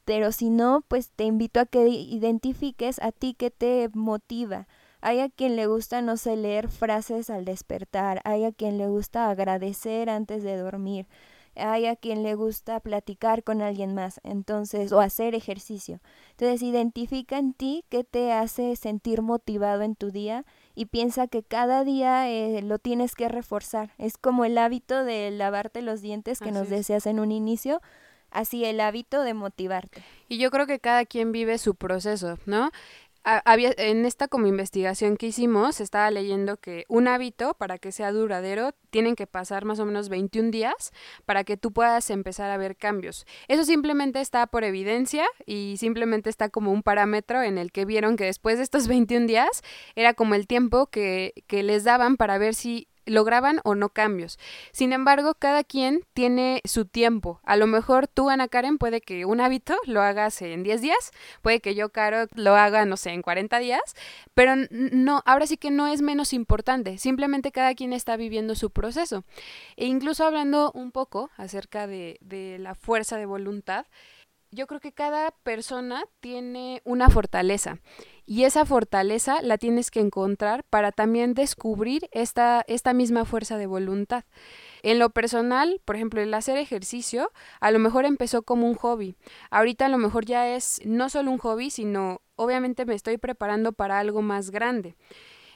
pero 0.06 0.32
si 0.32 0.50
no, 0.50 0.84
pues 0.88 1.12
te 1.12 1.24
invito 1.24 1.60
a 1.60 1.66
que 1.66 1.88
identifiques 1.88 3.02
a 3.02 3.12
ti 3.12 3.34
que 3.34 3.52
te 3.52 3.90
motiva. 3.94 4.68
Hay 5.02 5.20
a 5.20 5.30
quien 5.30 5.56
le 5.56 5.68
gusta, 5.68 6.02
no 6.02 6.16
sé, 6.16 6.38
leer 6.38 6.70
frases 6.70 7.30
al 7.30 7.44
despertar, 7.44 8.22
hay 8.24 8.46
a 8.46 8.52
quien 8.54 8.78
le 8.78 8.88
gusta 8.88 9.30
agradecer 9.30 10.10
antes 10.10 10.44
de 10.44 10.56
dormir, 10.56 11.08
hay 11.56 11.88
a 11.88 11.98
quien 11.98 12.24
le 12.24 12.36
gusta 12.36 12.80
platicar 12.80 13.44
con 13.44 13.62
alguien 13.62 13.94
más, 13.94 14.22
entonces, 14.24 14.94
o 14.94 15.02
hacer 15.02 15.36
ejercicio. 15.36 16.00
Entonces, 16.32 16.62
identifica 16.62 17.38
en 17.38 17.54
ti 17.54 17.84
qué 17.90 18.06
te 18.06 18.32
hace 18.32 18.76
sentir 18.78 19.22
motivado 19.22 19.82
en 19.82 19.96
tu 19.96 20.10
día 20.10 20.46
y 20.74 20.86
piensa 20.86 21.28
que 21.28 21.44
cada 21.44 21.84
día 21.84 22.30
eh, 22.30 22.62
lo 22.62 22.80
tienes 22.80 23.14
que 23.16 23.28
reforzar. 23.28 23.92
Es 23.98 24.18
como 24.18 24.46
el 24.46 24.58
hábito 24.58 25.04
de 25.04 25.30
lavarte 25.32 25.82
los 25.82 26.02
dientes 26.02 26.40
que 26.40 26.52
nos 26.52 26.70
deseas 26.70 27.06
en 27.08 27.20
un 27.20 27.32
inicio 27.32 27.82
así 28.34 28.66
el 28.66 28.80
hábito 28.80 29.24
de 29.24 29.34
motivarte. 29.34 30.04
Y 30.28 30.38
yo 30.38 30.52
creo 30.52 30.68
que 30.68 30.80
cada 30.80 31.06
quien 31.06 31.32
vive 31.32 31.58
su 31.58 31.76
proceso, 31.76 32.38
¿no? 32.46 32.72
Había, 33.26 33.72
en 33.78 34.04
esta 34.06 34.28
como 34.28 34.48
investigación 34.48 35.16
que 35.16 35.28
hicimos, 35.28 35.80
estaba 35.80 36.12
leyendo 36.12 36.58
que 36.58 36.84
un 36.90 37.08
hábito, 37.08 37.54
para 37.54 37.78
que 37.78 37.94
sea 37.94 38.12
duradero, 38.12 38.74
tienen 38.90 39.16
que 39.16 39.28
pasar 39.28 39.64
más 39.64 39.80
o 39.80 39.86
menos 39.86 40.10
21 40.10 40.52
días 40.52 40.92
para 41.26 41.46
que 41.46 41.56
tú 41.56 41.72
puedas 41.72 42.10
empezar 42.10 42.52
a 42.52 42.58
ver 42.58 42.76
cambios. 42.76 43.26
Eso 43.48 43.64
simplemente 43.64 44.20
está 44.20 44.46
por 44.48 44.66
evidencia 44.66 45.26
y 45.46 45.76
simplemente 45.78 46.30
está 46.30 46.50
como 46.50 46.74
un 46.74 46.84
parámetro 46.84 47.42
en 47.42 47.58
el 47.58 47.72
que 47.72 47.86
vieron 47.86 48.18
que 48.18 48.26
después 48.26 48.58
de 48.58 48.64
estos 48.64 48.90
21 48.90 49.26
días 49.26 49.62
era 49.96 50.14
como 50.14 50.36
el 50.36 50.46
tiempo 50.46 50.88
que, 50.88 51.46
que 51.48 51.64
les 51.64 51.86
daban 51.86 52.18
para 52.18 52.38
ver 52.38 52.54
si 52.54 52.90
lograban 53.06 53.60
o 53.64 53.76
no 53.76 53.90
cambios. 53.90 54.40
Sin 54.72 54.94
embargo, 54.94 55.36
cada 55.36 55.64
quien 55.64 56.06
tiene 56.14 56.62
su 56.66 56.86
tiempo. 56.86 57.40
A 57.44 57.56
lo 57.56 57.68
mejor 57.68 58.08
tú, 58.08 58.30
Ana 58.30 58.48
Karen, 58.48 58.78
puede 58.78 59.02
que 59.02 59.26
un 59.26 59.42
hábito 59.42 59.76
lo 59.86 60.02
hagas 60.02 60.42
en 60.42 60.64
10 60.64 60.82
días, 60.82 61.12
puede 61.42 61.60
que 61.60 61.76
yo, 61.76 61.90
Caro, 61.90 62.28
lo 62.36 62.56
haga, 62.56 62.86
no 62.86 62.98
sé, 62.98 63.12
en 63.12 63.22
40 63.22 63.60
días, 63.60 63.82
pero 64.34 64.54
no, 64.70 65.22
ahora 65.26 65.48
sí 65.48 65.58
que 65.58 65.72
no 65.72 65.88
es 65.88 66.02
menos 66.02 66.34
importante, 66.34 66.98
simplemente 66.98 67.52
cada 67.52 67.76
quien 67.76 67.94
está 67.94 68.18
viviendo 68.18 68.56
su 68.56 68.72
proceso. 68.72 69.24
E 69.76 69.86
incluso 69.86 70.26
hablando 70.26 70.72
un 70.74 70.92
poco 70.92 71.30
acerca 71.38 71.88
de, 71.88 72.18
de 72.22 72.58
la 72.60 72.76
fuerza 72.76 73.18
de 73.18 73.26
voluntad, 73.26 73.86
yo 74.54 74.68
creo 74.68 74.80
que 74.80 74.92
cada 74.92 75.32
persona 75.44 76.04
tiene 76.20 76.82
una 76.86 77.10
fortaleza 77.10 77.80
y 78.26 78.44
esa 78.44 78.66
fortaleza 78.66 79.42
la 79.42 79.58
tienes 79.58 79.92
que 79.92 80.00
encontrar 80.00 80.64
para 80.70 80.92
también 80.92 81.34
descubrir 81.34 82.08
esta, 82.12 82.64
esta 82.68 82.94
misma 82.94 83.26
fuerza 83.26 83.58
de 83.58 83.66
voluntad. 83.66 84.24
En 84.82 85.00
lo 85.00 85.10
personal, 85.10 85.82
por 85.84 85.96
ejemplo, 85.96 86.22
el 86.22 86.34
hacer 86.34 86.58
ejercicio 86.58 87.32
a 87.60 87.72
lo 87.72 87.80
mejor 87.80 88.06
empezó 88.06 88.44
como 88.44 88.68
un 88.68 88.76
hobby. 88.76 89.16
Ahorita 89.50 89.88
a 89.88 89.90
lo 89.90 89.98
mejor 89.98 90.26
ya 90.26 90.56
es 90.56 90.82
no 90.86 91.10
solo 91.10 91.32
un 91.32 91.38
hobby, 91.38 91.70
sino 91.70 92.22
obviamente 92.36 92.86
me 92.86 92.96
estoy 92.96 93.18
preparando 93.18 93.74
para 93.74 94.00
algo 94.00 94.22
más 94.22 94.52
grande. 94.52 94.96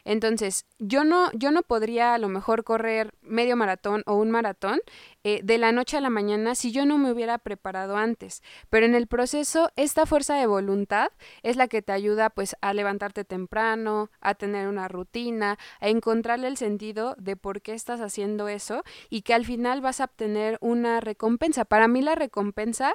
Entonces, 0.07 0.65
yo 0.79 1.03
no, 1.03 1.29
yo 1.33 1.51
no 1.51 1.63
podría 1.63 2.13
a 2.13 2.17
lo 2.17 2.29
mejor 2.29 2.63
correr 2.63 3.13
medio 3.21 3.57
maratón 3.57 4.03
o 4.05 4.15
un 4.15 4.31
maratón 4.31 4.79
eh, 5.25 5.41
de 5.43 5.57
la 5.57 5.73
noche 5.73 5.97
a 5.97 6.01
la 6.01 6.09
mañana 6.09 6.55
si 6.55 6.71
yo 6.71 6.85
no 6.85 6.97
me 6.97 7.11
hubiera 7.11 7.37
preparado 7.39 7.97
antes. 7.97 8.41
Pero 8.69 8.85
en 8.85 8.95
el 8.95 9.07
proceso, 9.07 9.69
esta 9.75 10.05
fuerza 10.05 10.35
de 10.35 10.47
voluntad 10.47 11.09
es 11.43 11.57
la 11.57 11.67
que 11.67 11.81
te 11.81 11.91
ayuda 11.91 12.29
pues 12.29 12.55
a 12.61 12.73
levantarte 12.73 13.25
temprano, 13.25 14.09
a 14.21 14.33
tener 14.35 14.69
una 14.69 14.87
rutina, 14.87 15.59
a 15.81 15.89
encontrarle 15.89 16.47
el 16.47 16.55
sentido 16.55 17.13
de 17.17 17.35
por 17.35 17.61
qué 17.61 17.73
estás 17.73 17.99
haciendo 17.99 18.47
eso 18.47 18.83
y 19.09 19.23
que 19.23 19.33
al 19.33 19.43
final 19.43 19.81
vas 19.81 19.99
a 19.99 20.05
obtener 20.05 20.57
una 20.61 21.01
recompensa. 21.01 21.65
Para 21.65 21.89
mí 21.89 22.01
la 22.01 22.15
recompensa 22.15 22.93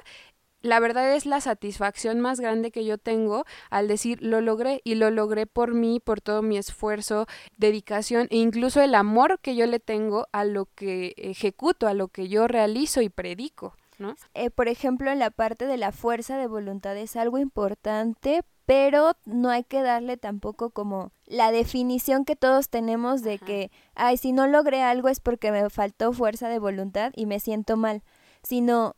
la 0.63 0.79
verdad 0.79 1.13
es 1.13 1.27
la 1.27 1.41
satisfacción 1.41 2.19
más 2.19 2.39
grande 2.39 2.71
que 2.71 2.85
yo 2.85 2.97
tengo 2.97 3.45
al 3.69 3.87
decir 3.87 4.19
lo 4.23 4.41
logré 4.41 4.81
y 4.83 4.95
lo 4.95 5.11
logré 5.11 5.45
por 5.45 5.73
mí, 5.73 5.99
por 5.99 6.21
todo 6.21 6.41
mi 6.41 6.57
esfuerzo, 6.57 7.27
dedicación 7.57 8.27
e 8.31 8.37
incluso 8.37 8.81
el 8.81 8.95
amor 8.95 9.39
que 9.39 9.55
yo 9.55 9.67
le 9.67 9.79
tengo 9.79 10.27
a 10.31 10.45
lo 10.45 10.67
que 10.73 11.13
ejecuto, 11.17 11.87
a 11.87 11.93
lo 11.93 12.07
que 12.07 12.29
yo 12.29 12.47
realizo 12.47 13.01
y 13.01 13.09
predico. 13.09 13.75
¿no? 13.99 14.15
Eh, 14.33 14.49
por 14.49 14.69
ejemplo, 14.69 15.11
en 15.11 15.19
la 15.19 15.29
parte 15.29 15.67
de 15.67 15.77
la 15.77 15.91
fuerza 15.91 16.37
de 16.37 16.47
voluntad 16.47 16.97
es 16.97 17.15
algo 17.15 17.37
importante, 17.37 18.43
pero 18.65 19.13
no 19.25 19.49
hay 19.49 19.63
que 19.63 19.81
darle 19.81 20.15
tampoco 20.17 20.69
como 20.69 21.11
la 21.25 21.51
definición 21.51 22.23
que 22.23 22.37
todos 22.37 22.69
tenemos 22.69 23.21
de 23.21 23.37
que, 23.37 23.69
ay, 23.95 24.15
si 24.17 24.31
no 24.31 24.47
logré 24.47 24.81
algo 24.81 25.09
es 25.09 25.19
porque 25.19 25.51
me 25.51 25.69
faltó 25.69 26.13
fuerza 26.13 26.47
de 26.47 26.59
voluntad 26.59 27.11
y 27.15 27.25
me 27.25 27.41
siento 27.41 27.75
mal, 27.75 28.01
sino 28.41 28.95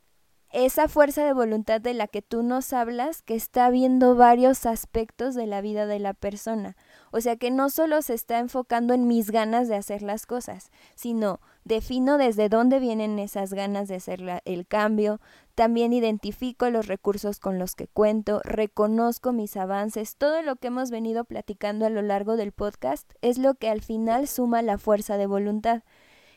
esa 0.64 0.88
fuerza 0.88 1.22
de 1.22 1.34
voluntad 1.34 1.82
de 1.82 1.92
la 1.92 2.08
que 2.08 2.22
tú 2.22 2.42
nos 2.42 2.72
hablas, 2.72 3.20
que 3.20 3.34
está 3.34 3.68
viendo 3.68 4.14
varios 4.14 4.64
aspectos 4.64 5.34
de 5.34 5.46
la 5.46 5.60
vida 5.60 5.84
de 5.84 5.98
la 5.98 6.14
persona. 6.14 6.76
O 7.10 7.20
sea 7.20 7.36
que 7.36 7.50
no 7.50 7.68
solo 7.68 8.00
se 8.00 8.14
está 8.14 8.38
enfocando 8.38 8.94
en 8.94 9.06
mis 9.06 9.30
ganas 9.30 9.68
de 9.68 9.76
hacer 9.76 10.00
las 10.00 10.24
cosas, 10.24 10.70
sino 10.94 11.40
defino 11.64 12.16
desde 12.16 12.48
dónde 12.48 12.78
vienen 12.78 13.18
esas 13.18 13.52
ganas 13.52 13.86
de 13.88 13.96
hacer 13.96 14.40
el 14.46 14.66
cambio, 14.66 15.20
también 15.54 15.92
identifico 15.92 16.70
los 16.70 16.86
recursos 16.86 17.38
con 17.38 17.58
los 17.58 17.74
que 17.74 17.86
cuento, 17.86 18.40
reconozco 18.42 19.34
mis 19.34 19.58
avances, 19.58 20.16
todo 20.16 20.40
lo 20.40 20.56
que 20.56 20.68
hemos 20.68 20.90
venido 20.90 21.24
platicando 21.24 21.84
a 21.84 21.90
lo 21.90 22.00
largo 22.00 22.36
del 22.36 22.52
podcast 22.52 23.12
es 23.20 23.36
lo 23.36 23.56
que 23.56 23.68
al 23.68 23.82
final 23.82 24.26
suma 24.26 24.62
la 24.62 24.78
fuerza 24.78 25.18
de 25.18 25.26
voluntad. 25.26 25.82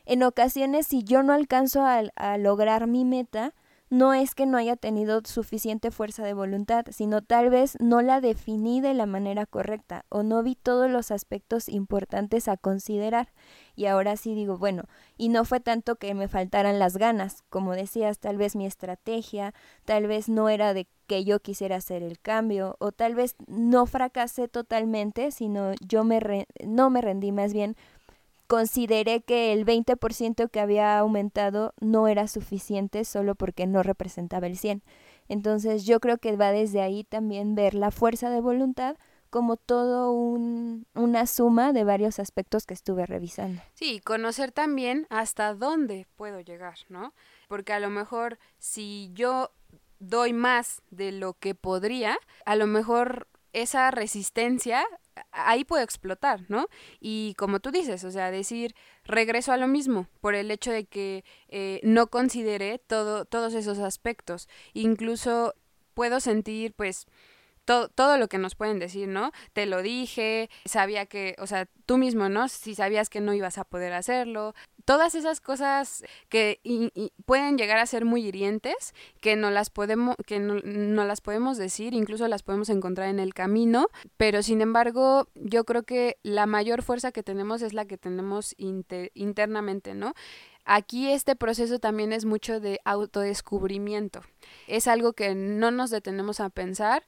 En 0.06 0.24
ocasiones, 0.24 0.88
si 0.88 1.04
yo 1.04 1.24
no 1.24 1.34
alcanzo 1.34 1.86
a, 1.86 2.38
lograr 2.38 2.88
mi 2.88 3.06
meta, 3.06 3.54
no 3.90 4.14
es 4.14 4.36
que 4.36 4.46
no 4.46 4.58
haya 4.58 4.76
tenido 4.76 5.22
suficiente 5.26 5.92
fuerza 5.92 6.24
de 6.24 6.34
voluntad, 6.34 6.86
sino 6.92 7.22
tal 7.22 7.50
vez 7.50 7.76
no 7.80 8.02
la 8.02 8.22
definí 8.22 8.82
de 8.82 8.94
la 8.94 9.06
manera 9.06 9.46
correcta 9.46 10.06
o 10.10 10.24
no 10.24 10.44
vi 10.44 10.56
todos 10.56 10.90
los 10.90 11.12
aspectos 11.12 11.68
importantes 11.70 12.48
a 12.48 12.58
considerar. 12.58 13.34
Y 13.76 13.88
ahora 13.88 14.18
sí 14.18 14.36
digo, 14.36 14.58
bueno, 14.58 14.84
y 15.18 15.30
no 15.30 15.46
fue 15.46 15.60
tanto 15.60 15.96
que 15.96 16.14
me 16.14 16.28
faltaran 16.28 16.80
las 16.80 16.98
ganas, 16.98 17.44
como 17.50 17.74
decías, 17.74 18.20
tal 18.20 18.38
vez 18.38 18.56
mi 18.56 18.66
estrategia, 18.66 19.54
tal 19.86 20.06
vez 20.08 20.30
no 20.30 20.50
era 20.50 20.74
de 20.74 20.88
que 21.08 21.24
yo 21.24 21.40
quisiera 21.40 21.78
hacer 21.78 22.04
el 22.04 22.20
cambio, 22.20 22.76
o 22.80 22.92
tal 22.92 23.16
vez 23.16 23.36
no 23.48 23.88
fracasé 23.88 24.48
totalmente, 24.48 25.32
sino 25.32 25.74
yo 25.82 26.04
me 26.04 26.46
no 26.64 26.90
me 26.92 27.02
rendí 27.02 27.32
más 27.32 27.52
bien 27.52 27.76
consideré 28.50 29.22
que 29.22 29.54
el 29.54 29.64
20% 29.64 30.50
que 30.50 30.60
había 30.60 30.98
aumentado 30.98 31.76
no 31.80 32.08
era 32.08 32.28
suficiente 32.28 33.06
solo 33.06 33.36
porque 33.36 33.68
no 33.68 33.84
representaba 33.84 34.48
el 34.48 34.58
100. 34.58 34.82
Entonces 35.28 35.86
yo 35.86 36.00
creo 36.00 36.18
que 36.18 36.36
va 36.36 36.52
desde 36.52 36.82
ahí 36.82 37.04
también 37.04 37.54
ver 37.54 37.76
la 37.76 37.92
fuerza 37.92 38.32
de 38.32 38.42
voluntad 38.42 38.98
como 39.30 39.56
todo 39.56 40.12
un, 40.12 40.88
una 40.96 41.28
suma 41.28 41.74
de 41.74 41.84
varios 41.84 42.18
aspectos 42.18 42.66
que 42.66 42.74
estuve 42.74 43.06
revisando. 43.06 43.62
Sí, 43.76 44.00
conocer 44.00 44.52
también 44.52 45.06
hasta 45.12 45.54
dónde 45.54 46.08
puedo 46.16 46.40
llegar, 46.40 46.80
¿no? 46.90 47.14
Porque 47.48 47.74
a 47.74 47.80
lo 47.80 47.92
mejor 47.92 48.40
si 48.58 49.12
yo 49.14 49.52
doy 50.00 50.34
más 50.34 50.82
de 50.90 51.12
lo 51.12 51.36
que 51.36 51.54
podría, 51.54 52.18
a 52.46 52.56
lo 52.56 52.66
mejor 52.66 53.28
esa 53.54 53.92
resistencia 53.92 54.86
ahí 55.32 55.66
puede 55.66 55.84
explotar, 55.84 56.46
¿no? 56.48 56.68
Y 57.00 57.36
como 57.38 57.60
tú 57.60 57.72
dices, 57.72 58.04
o 58.04 58.12
sea, 58.12 58.32
decir 58.32 58.76
regreso 59.04 59.52
a 59.52 59.58
lo 59.58 59.68
mismo 59.68 60.08
por 60.22 60.36
el 60.36 60.52
hecho 60.52 60.72
de 60.72 60.86
que 60.86 61.24
eh, 61.48 61.80
no 61.84 62.08
consideré 62.08 62.80
todo, 62.80 63.26
todos 63.26 63.54
esos 63.54 63.80
aspectos. 63.80 64.48
Incluso 64.74 65.56
puedo 65.94 66.20
sentir, 66.20 66.74
pues, 66.74 67.08
todo, 67.70 68.18
lo 68.18 68.28
que 68.28 68.40
nos 68.40 68.56
pueden 68.56 68.80
decir, 68.80 69.08
¿no? 69.08 69.32
Te 69.54 69.68
lo 69.68 69.84
dije, 69.84 70.50
sabía 70.66 71.06
que, 71.06 71.36
o 71.38 71.46
sea, 71.46 71.68
tú 71.86 71.98
mismo, 71.98 72.28
¿no? 72.28 72.48
Si 72.48 72.74
sabías 72.74 73.10
que 73.10 73.22
no 73.22 73.34
ibas 73.34 73.60
a 73.60 73.64
poder 73.64 73.94
hacerlo. 73.94 74.56
Todas 74.86 75.14
esas 75.14 75.40
cosas 75.40 76.04
que 76.30 76.60
pueden 77.26 77.60
llegar 77.60 77.78
a 77.78 77.86
ser 77.86 78.06
muy 78.06 78.26
hirientes, 78.26 78.96
que 79.22 79.36
no 79.36 79.52
las 79.52 79.70
podemos, 79.70 80.16
que 80.26 80.40
no, 80.40 81.06
las 81.06 81.22
podemos 81.22 81.58
decir, 81.60 81.94
incluso 81.94 82.28
las 82.28 82.42
podemos 82.42 82.70
encontrar 82.70 83.08
en 83.10 83.20
el 83.20 83.36
camino, 83.36 83.90
pero 84.18 84.42
sin 84.42 84.62
embargo, 84.62 85.28
yo 85.36 85.64
creo 85.64 85.84
que 85.84 86.18
la 86.24 86.48
mayor 86.48 86.82
fuerza 86.82 87.12
que 87.12 87.22
tenemos 87.22 87.62
es 87.62 87.74
la 87.74 87.86
que 87.86 88.00
tenemos 88.00 88.56
internamente, 88.58 89.94
¿no? 89.94 90.16
Aquí 90.66 91.12
este 91.12 91.36
proceso 91.36 91.80
también 91.80 92.14
es 92.14 92.26
mucho 92.26 92.60
de 92.60 92.80
autodescubrimiento. 92.84 94.22
Es 94.68 94.88
algo 94.88 95.14
que 95.14 95.36
no 95.36 95.72
nos 95.72 95.90
detenemos 95.92 96.40
a 96.40 96.50
pensar 96.50 97.06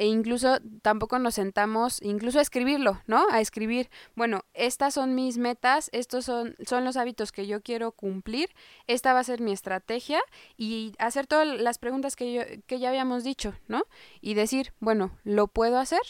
e 0.00 0.06
incluso 0.06 0.60
tampoco 0.80 1.18
nos 1.18 1.34
sentamos, 1.34 2.00
incluso 2.00 2.38
a 2.38 2.42
escribirlo, 2.42 3.02
¿no? 3.06 3.26
A 3.30 3.42
escribir, 3.42 3.90
bueno, 4.14 4.46
estas 4.54 4.94
son 4.94 5.14
mis 5.14 5.36
metas, 5.36 5.90
estos 5.92 6.24
son, 6.24 6.56
son 6.66 6.86
los 6.86 6.96
hábitos 6.96 7.32
que 7.32 7.46
yo 7.46 7.60
quiero 7.60 7.92
cumplir, 7.92 8.48
esta 8.86 9.12
va 9.12 9.20
a 9.20 9.24
ser 9.24 9.42
mi 9.42 9.52
estrategia 9.52 10.22
y 10.56 10.94
hacer 10.98 11.26
todas 11.26 11.46
las 11.46 11.76
preguntas 11.76 12.16
que, 12.16 12.32
yo, 12.32 12.40
que 12.66 12.78
ya 12.78 12.88
habíamos 12.88 13.24
dicho, 13.24 13.52
¿no? 13.68 13.82
Y 14.22 14.32
decir, 14.32 14.72
bueno, 14.80 15.18
¿lo 15.22 15.48
puedo 15.48 15.78
hacer? 15.78 16.00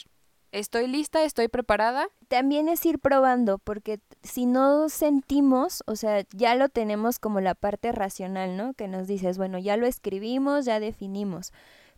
¿Estoy 0.53 0.87
lista? 0.87 1.25
¿Estoy 1.25 1.49
preparada? 1.49 2.07
También 2.29 2.69
es 2.69 2.85
ir 2.85 2.97
probando, 2.97 3.57
porque 3.57 3.99
si 4.23 4.45
no 4.45 4.87
sentimos, 4.87 5.83
o 5.85 5.97
sea, 5.97 6.25
ya 6.31 6.55
lo 6.55 6.69
tenemos 6.69 7.19
como 7.19 7.41
la 7.41 7.55
parte 7.55 7.91
racional, 7.91 8.55
¿no? 8.55 8.73
Que 8.73 8.87
nos 8.87 9.05
dices, 9.07 9.37
bueno, 9.37 9.59
ya 9.59 9.75
lo 9.75 9.85
escribimos, 9.85 10.63
ya 10.63 10.79
definimos 10.79 11.51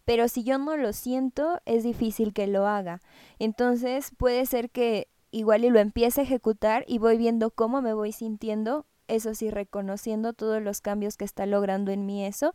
pero 0.05 0.27
si 0.27 0.43
yo 0.43 0.57
no 0.57 0.77
lo 0.77 0.93
siento, 0.93 1.59
es 1.65 1.83
difícil 1.83 2.33
que 2.33 2.47
lo 2.47 2.67
haga. 2.67 3.01
Entonces 3.39 4.11
puede 4.17 4.45
ser 4.45 4.69
que 4.69 5.07
igual 5.31 5.65
y 5.65 5.69
lo 5.69 5.79
empiece 5.79 6.21
a 6.21 6.23
ejecutar 6.23 6.85
y 6.87 6.99
voy 6.99 7.17
viendo 7.17 7.51
cómo 7.51 7.81
me 7.81 7.93
voy 7.93 8.11
sintiendo, 8.11 8.85
eso 9.07 9.33
sí, 9.33 9.49
reconociendo 9.49 10.33
todos 10.33 10.61
los 10.61 10.79
cambios 10.81 11.17
que 11.17 11.25
está 11.25 11.45
logrando 11.45 11.91
en 11.91 12.05
mí 12.05 12.25
eso, 12.25 12.53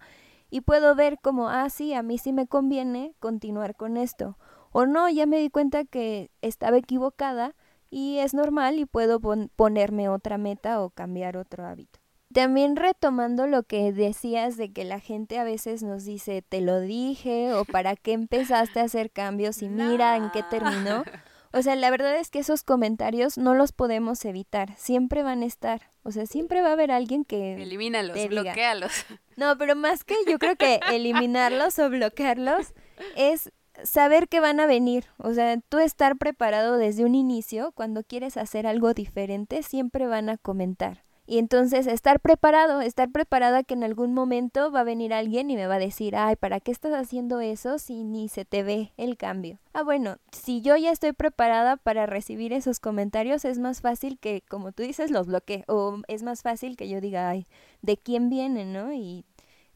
y 0.50 0.62
puedo 0.62 0.94
ver 0.94 1.18
como, 1.20 1.48
ah, 1.48 1.68
sí, 1.68 1.92
a 1.92 2.02
mí 2.02 2.18
sí 2.18 2.32
me 2.32 2.46
conviene 2.46 3.14
continuar 3.18 3.74
con 3.74 3.96
esto, 3.96 4.38
o 4.70 4.86
no, 4.86 5.08
ya 5.08 5.26
me 5.26 5.38
di 5.38 5.50
cuenta 5.50 5.84
que 5.84 6.30
estaba 6.40 6.76
equivocada 6.76 7.54
y 7.90 8.18
es 8.18 8.34
normal 8.34 8.78
y 8.78 8.86
puedo 8.86 9.20
ponerme 9.56 10.08
otra 10.08 10.38
meta 10.38 10.80
o 10.82 10.90
cambiar 10.90 11.36
otro 11.36 11.66
hábito. 11.66 11.98
También 12.32 12.76
retomando 12.76 13.46
lo 13.46 13.62
que 13.62 13.92
decías 13.92 14.56
de 14.56 14.72
que 14.72 14.84
la 14.84 15.00
gente 15.00 15.38
a 15.38 15.44
veces 15.44 15.82
nos 15.82 16.04
dice, 16.04 16.42
te 16.42 16.60
lo 16.60 16.80
dije, 16.80 17.54
o 17.54 17.64
para 17.64 17.96
qué 17.96 18.12
empezaste 18.12 18.80
a 18.80 18.84
hacer 18.84 19.10
cambios 19.10 19.62
y 19.62 19.68
mira 19.68 20.16
en 20.16 20.30
qué 20.30 20.42
terminó. 20.42 21.04
O 21.50 21.62
sea, 21.62 21.76
la 21.76 21.90
verdad 21.90 22.16
es 22.16 22.30
que 22.30 22.40
esos 22.40 22.62
comentarios 22.62 23.38
no 23.38 23.54
los 23.54 23.72
podemos 23.72 24.22
evitar, 24.26 24.76
siempre 24.76 25.22
van 25.22 25.42
a 25.42 25.46
estar. 25.46 25.88
O 26.02 26.12
sea, 26.12 26.26
siempre 26.26 26.60
va 26.60 26.68
a 26.68 26.72
haber 26.72 26.90
alguien 26.90 27.24
que... 27.24 27.54
Elimínalos, 27.54 28.28
bloquealos. 28.28 28.92
No, 29.36 29.56
pero 29.56 29.76
más 29.76 30.02
que 30.02 30.16
yo 30.26 30.40
creo 30.40 30.56
que 30.56 30.80
eliminarlos 30.90 31.78
o 31.78 31.88
bloquearlos 31.88 32.74
es 33.16 33.52
saber 33.84 34.28
que 34.28 34.40
van 34.40 34.58
a 34.58 34.66
venir. 34.66 35.06
O 35.16 35.32
sea, 35.32 35.56
tú 35.68 35.78
estar 35.78 36.16
preparado 36.16 36.76
desde 36.76 37.04
un 37.04 37.14
inicio, 37.14 37.70
cuando 37.70 38.02
quieres 38.02 38.36
hacer 38.36 38.66
algo 38.66 38.94
diferente, 38.94 39.62
siempre 39.62 40.08
van 40.08 40.28
a 40.28 40.38
comentar. 40.38 41.04
Y 41.30 41.36
entonces 41.36 41.86
estar 41.86 42.20
preparado, 42.20 42.80
estar 42.80 43.10
preparada 43.10 43.62
que 43.62 43.74
en 43.74 43.84
algún 43.84 44.14
momento 44.14 44.72
va 44.72 44.80
a 44.80 44.84
venir 44.84 45.12
alguien 45.12 45.50
y 45.50 45.56
me 45.56 45.66
va 45.66 45.74
a 45.74 45.78
decir, 45.78 46.16
ay, 46.16 46.36
¿para 46.36 46.58
qué 46.58 46.70
estás 46.70 46.94
haciendo 46.94 47.40
eso 47.40 47.78
si 47.78 48.02
ni 48.02 48.30
se 48.30 48.46
te 48.46 48.62
ve 48.62 48.94
el 48.96 49.18
cambio? 49.18 49.58
Ah, 49.74 49.82
bueno, 49.82 50.16
si 50.32 50.62
yo 50.62 50.74
ya 50.78 50.90
estoy 50.90 51.12
preparada 51.12 51.76
para 51.76 52.06
recibir 52.06 52.54
esos 52.54 52.80
comentarios, 52.80 53.44
es 53.44 53.58
más 53.58 53.82
fácil 53.82 54.18
que, 54.18 54.42
como 54.48 54.72
tú 54.72 54.82
dices, 54.82 55.10
los 55.10 55.26
bloquee. 55.26 55.64
O 55.68 56.00
es 56.08 56.22
más 56.22 56.40
fácil 56.40 56.78
que 56.78 56.88
yo 56.88 57.02
diga, 57.02 57.28
ay, 57.28 57.46
¿de 57.82 57.98
quién 57.98 58.30
viene, 58.30 58.64
no? 58.64 58.94
Y 58.94 59.26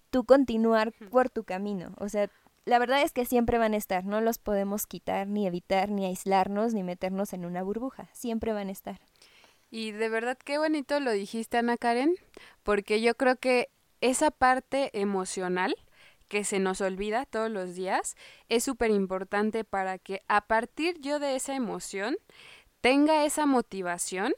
tú 0.08 0.24
continuar 0.24 0.94
por 1.10 1.28
tu 1.28 1.44
camino. 1.44 1.92
O 1.98 2.08
sea, 2.08 2.30
la 2.64 2.78
verdad 2.78 3.02
es 3.02 3.12
que 3.12 3.26
siempre 3.26 3.58
van 3.58 3.74
a 3.74 3.76
estar, 3.76 4.06
no 4.06 4.22
los 4.22 4.38
podemos 4.38 4.86
quitar, 4.86 5.28
ni 5.28 5.46
evitar, 5.46 5.90
ni 5.90 6.06
aislarnos, 6.06 6.72
ni 6.72 6.82
meternos 6.82 7.34
en 7.34 7.44
una 7.44 7.62
burbuja. 7.62 8.08
Siempre 8.14 8.54
van 8.54 8.68
a 8.68 8.72
estar. 8.72 9.00
Y 9.74 9.92
de 9.92 10.10
verdad 10.10 10.36
qué 10.36 10.58
bonito 10.58 11.00
lo 11.00 11.12
dijiste, 11.12 11.56
Ana 11.56 11.78
Karen, 11.78 12.14
porque 12.62 13.00
yo 13.00 13.14
creo 13.14 13.36
que 13.36 13.70
esa 14.02 14.30
parte 14.30 14.90
emocional 14.92 15.74
que 16.28 16.44
se 16.44 16.58
nos 16.58 16.82
olvida 16.82 17.24
todos 17.24 17.50
los 17.50 17.74
días 17.74 18.14
es 18.50 18.64
súper 18.64 18.90
importante 18.90 19.64
para 19.64 19.96
que 19.96 20.20
a 20.28 20.42
partir 20.42 21.00
yo 21.00 21.18
de 21.18 21.36
esa 21.36 21.54
emoción 21.54 22.18
tenga 22.82 23.24
esa 23.24 23.46
motivación 23.46 24.34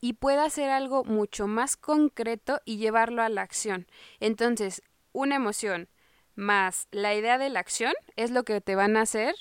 y 0.00 0.14
pueda 0.14 0.44
hacer 0.44 0.70
algo 0.70 1.04
mucho 1.04 1.46
más 1.46 1.76
concreto 1.76 2.62
y 2.64 2.78
llevarlo 2.78 3.20
a 3.20 3.28
la 3.28 3.42
acción. 3.42 3.86
Entonces, 4.20 4.82
una 5.12 5.36
emoción 5.36 5.90
más 6.34 6.88
la 6.92 7.14
idea 7.14 7.36
de 7.36 7.50
la 7.50 7.60
acción 7.60 7.92
es 8.16 8.30
lo 8.30 8.42
que 8.42 8.62
te 8.62 8.74
van 8.74 8.96
a 8.96 9.02
hacer 9.02 9.34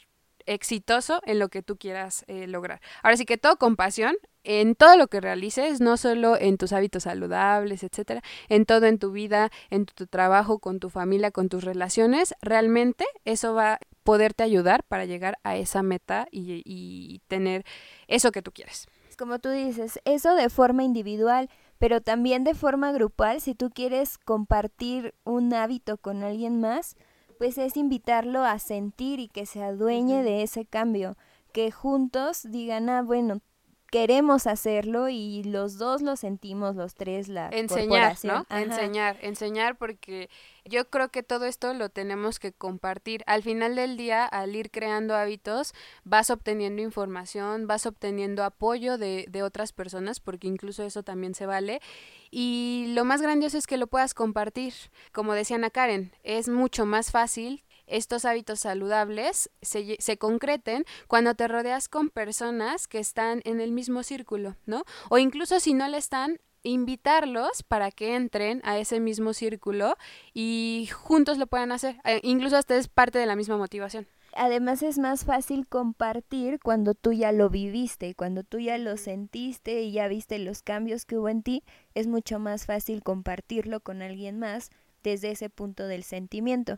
exitoso 0.48 1.22
en 1.26 1.40
lo 1.40 1.50
que 1.50 1.62
tú 1.62 1.78
quieras 1.78 2.26
eh, 2.28 2.48
lograr. 2.48 2.82
Ahora 3.04 3.18
sí 3.18 3.26
que 3.26 3.38
todo 3.38 3.58
con 3.58 3.76
pasión 3.76 4.16
en 4.44 4.76
todo 4.76 4.96
lo 4.96 5.08
que 5.08 5.20
realices, 5.20 5.82
no 5.82 5.98
solo 5.98 6.38
en 6.40 6.58
tus 6.58 6.72
hábitos 6.72 7.04
saludables, 7.04 7.84
etcétera, 7.84 8.22
en 8.48 8.66
todo 8.66 8.86
en 8.86 8.98
tu 8.98 9.12
vida, 9.12 9.52
en 9.70 9.86
tu, 9.86 10.08
trabajo, 10.08 10.60
con 10.60 10.80
tu 10.80 10.90
familia, 10.90 11.32
con 11.32 11.50
tus 11.50 11.66
relaciones, 11.66 12.34
realmente 12.42 13.06
eso 13.26 13.54
va 13.54 13.74
a 13.74 13.80
poderte 14.04 14.44
ayudar 14.44 14.86
para 14.86 15.04
llegar 15.04 15.38
a 15.44 15.58
esa 15.58 15.84
meta 15.84 16.30
y, 16.32 16.64
y 16.64 17.20
tener 17.28 17.66
eso 18.08 18.32
que 18.32 18.42
tú 18.42 18.54
quieres. 18.54 18.88
Como 19.18 19.40
tú 19.40 19.50
dices, 19.50 20.00
eso 20.06 20.34
de 20.34 20.50
forma 20.50 20.84
individual, 20.84 21.50
pero 21.78 22.00
también 22.00 22.46
de 22.46 22.54
forma 22.54 22.94
grupal, 22.94 23.42
si 23.42 23.54
tú 23.54 23.70
quieres 23.70 24.18
compartir 24.18 25.14
un 25.26 25.54
hábito 25.54 25.98
con 25.98 26.24
alguien 26.24 26.62
más, 26.62 26.96
pues 27.38 27.58
es 27.58 27.78
invitarlo 27.78 28.44
a 28.44 28.60
sentir 28.60 29.20
y 29.20 29.28
que 29.28 29.46
se 29.46 29.64
adueñe 29.64 30.24
de 30.24 30.44
ese 30.44 30.66
cambio, 30.66 31.18
que 31.54 31.72
juntos 31.72 32.42
digan, 32.50 32.90
ah, 32.90 33.02
bueno, 33.02 33.42
queremos 33.90 34.48
hacerlo 34.48 35.10
y 35.10 35.44
los 35.44 35.78
dos 35.78 36.02
lo 36.02 36.16
sentimos, 36.16 36.76
los 36.76 36.96
tres, 36.96 37.30
la 37.30 37.50
enseñar, 37.50 38.18
¿no? 38.24 38.46
Enseñar, 38.50 39.18
enseñar 39.22 39.78
porque 39.78 40.30
yo 40.66 40.90
creo 40.90 41.10
que 41.10 41.24
todo 41.24 41.46
esto 41.46 41.74
lo 41.74 41.90
tenemos 41.90 42.40
que 42.40 42.52
compartir. 42.52 43.24
Al 43.26 43.44
final 43.44 43.76
del 43.76 43.98
día, 43.98 44.26
al 44.26 44.56
ir 44.56 44.72
creando 44.72 45.16
hábitos, 45.16 45.74
vas 46.04 46.30
obteniendo 46.30 46.82
información, 46.82 47.68
vas 47.68 47.86
obteniendo 47.86 48.44
apoyo 48.44 48.98
de, 48.98 49.26
de 49.30 49.44
otras 49.44 49.72
personas, 49.72 50.20
porque 50.20 50.48
incluso 50.48 50.84
eso 50.84 51.04
también 51.04 51.34
se 51.34 51.46
vale. 51.46 51.82
Y 52.30 52.88
lo 52.90 53.06
más 53.06 53.22
grandioso 53.22 53.58
es 53.58 53.68
que 53.68 53.78
lo 53.78 53.88
puedas 53.88 54.14
compartir. 54.14 54.74
Como 55.14 55.34
decía 55.34 55.56
Ana 55.56 55.70
Karen, 55.70 56.12
es 56.24 56.50
mucho 56.50 56.86
más 56.86 57.12
fácil 57.12 57.64
estos 57.88 58.26
hábitos 58.26 58.60
saludables 58.60 59.50
se, 59.62 59.98
se, 60.00 60.18
concreten 60.18 60.86
cuando 61.08 61.36
te 61.36 61.48
rodeas 61.48 61.90
con 61.90 62.10
personas 62.10 62.88
que 62.88 63.00
están 63.00 63.42
en 63.46 63.60
el 63.60 63.72
mismo 63.72 64.04
círculo, 64.04 64.56
¿no? 64.66 64.84
O 65.10 65.18
incluso 65.18 65.60
si 65.60 65.74
no 65.74 65.88
le 65.88 65.98
están, 65.98 66.40
invitarlos 66.64 67.64
para 67.64 67.92
que 67.92 68.16
entren 68.16 68.62
a 68.64 68.78
ese 68.78 69.00
mismo 69.00 69.34
círculo 69.34 69.96
y 70.34 70.90
juntos 70.92 71.38
lo 71.38 71.48
puedan 71.48 71.72
hacer. 71.72 71.98
Eh, 72.04 72.20
incluso 72.24 72.58
hasta 72.58 72.76
es 72.76 72.88
parte 72.88 73.20
de 73.20 73.26
la 73.26 73.36
misma 73.36 73.58
motivación. 73.58 74.08
Además 74.34 74.84
es 74.84 75.00
más 75.00 75.26
fácil 75.26 75.68
compartir 75.68 76.60
cuando 76.62 76.94
tú 76.94 77.12
ya 77.12 77.32
lo 77.32 77.50
viviste, 77.50 78.14
cuando 78.14 78.44
tú 78.44 78.60
ya 78.60 78.78
lo 78.78 78.96
sentiste 78.98 79.82
y 79.82 79.92
ya 79.92 80.08
viste 80.08 80.38
los 80.38 80.62
cambios 80.62 81.06
que 81.06 81.18
hubo 81.18 81.30
en 81.30 81.42
ti, 81.42 81.64
es 81.96 82.06
mucho 82.06 82.38
más 82.38 82.66
fácil 82.68 83.02
compartirlo 83.02 83.80
con 83.80 84.04
alguien 84.04 84.38
más 84.38 84.70
desde 85.02 85.32
ese 85.32 85.50
punto 85.50 85.88
del 85.88 86.04
sentimiento. 86.04 86.78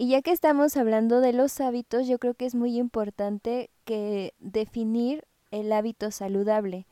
Y 0.00 0.08
ya 0.08 0.22
que 0.22 0.30
estamos 0.30 0.76
hablando 0.76 1.20
de 1.20 1.32
los 1.32 1.60
hábitos, 1.60 2.06
yo 2.06 2.20
creo 2.20 2.34
que 2.34 2.46
es 2.46 2.54
muy 2.54 2.78
importante 2.78 3.68
que 3.84 4.32
definir 4.38 5.24
el 5.50 5.72
hábito 5.72 6.12
saludable. 6.12 6.86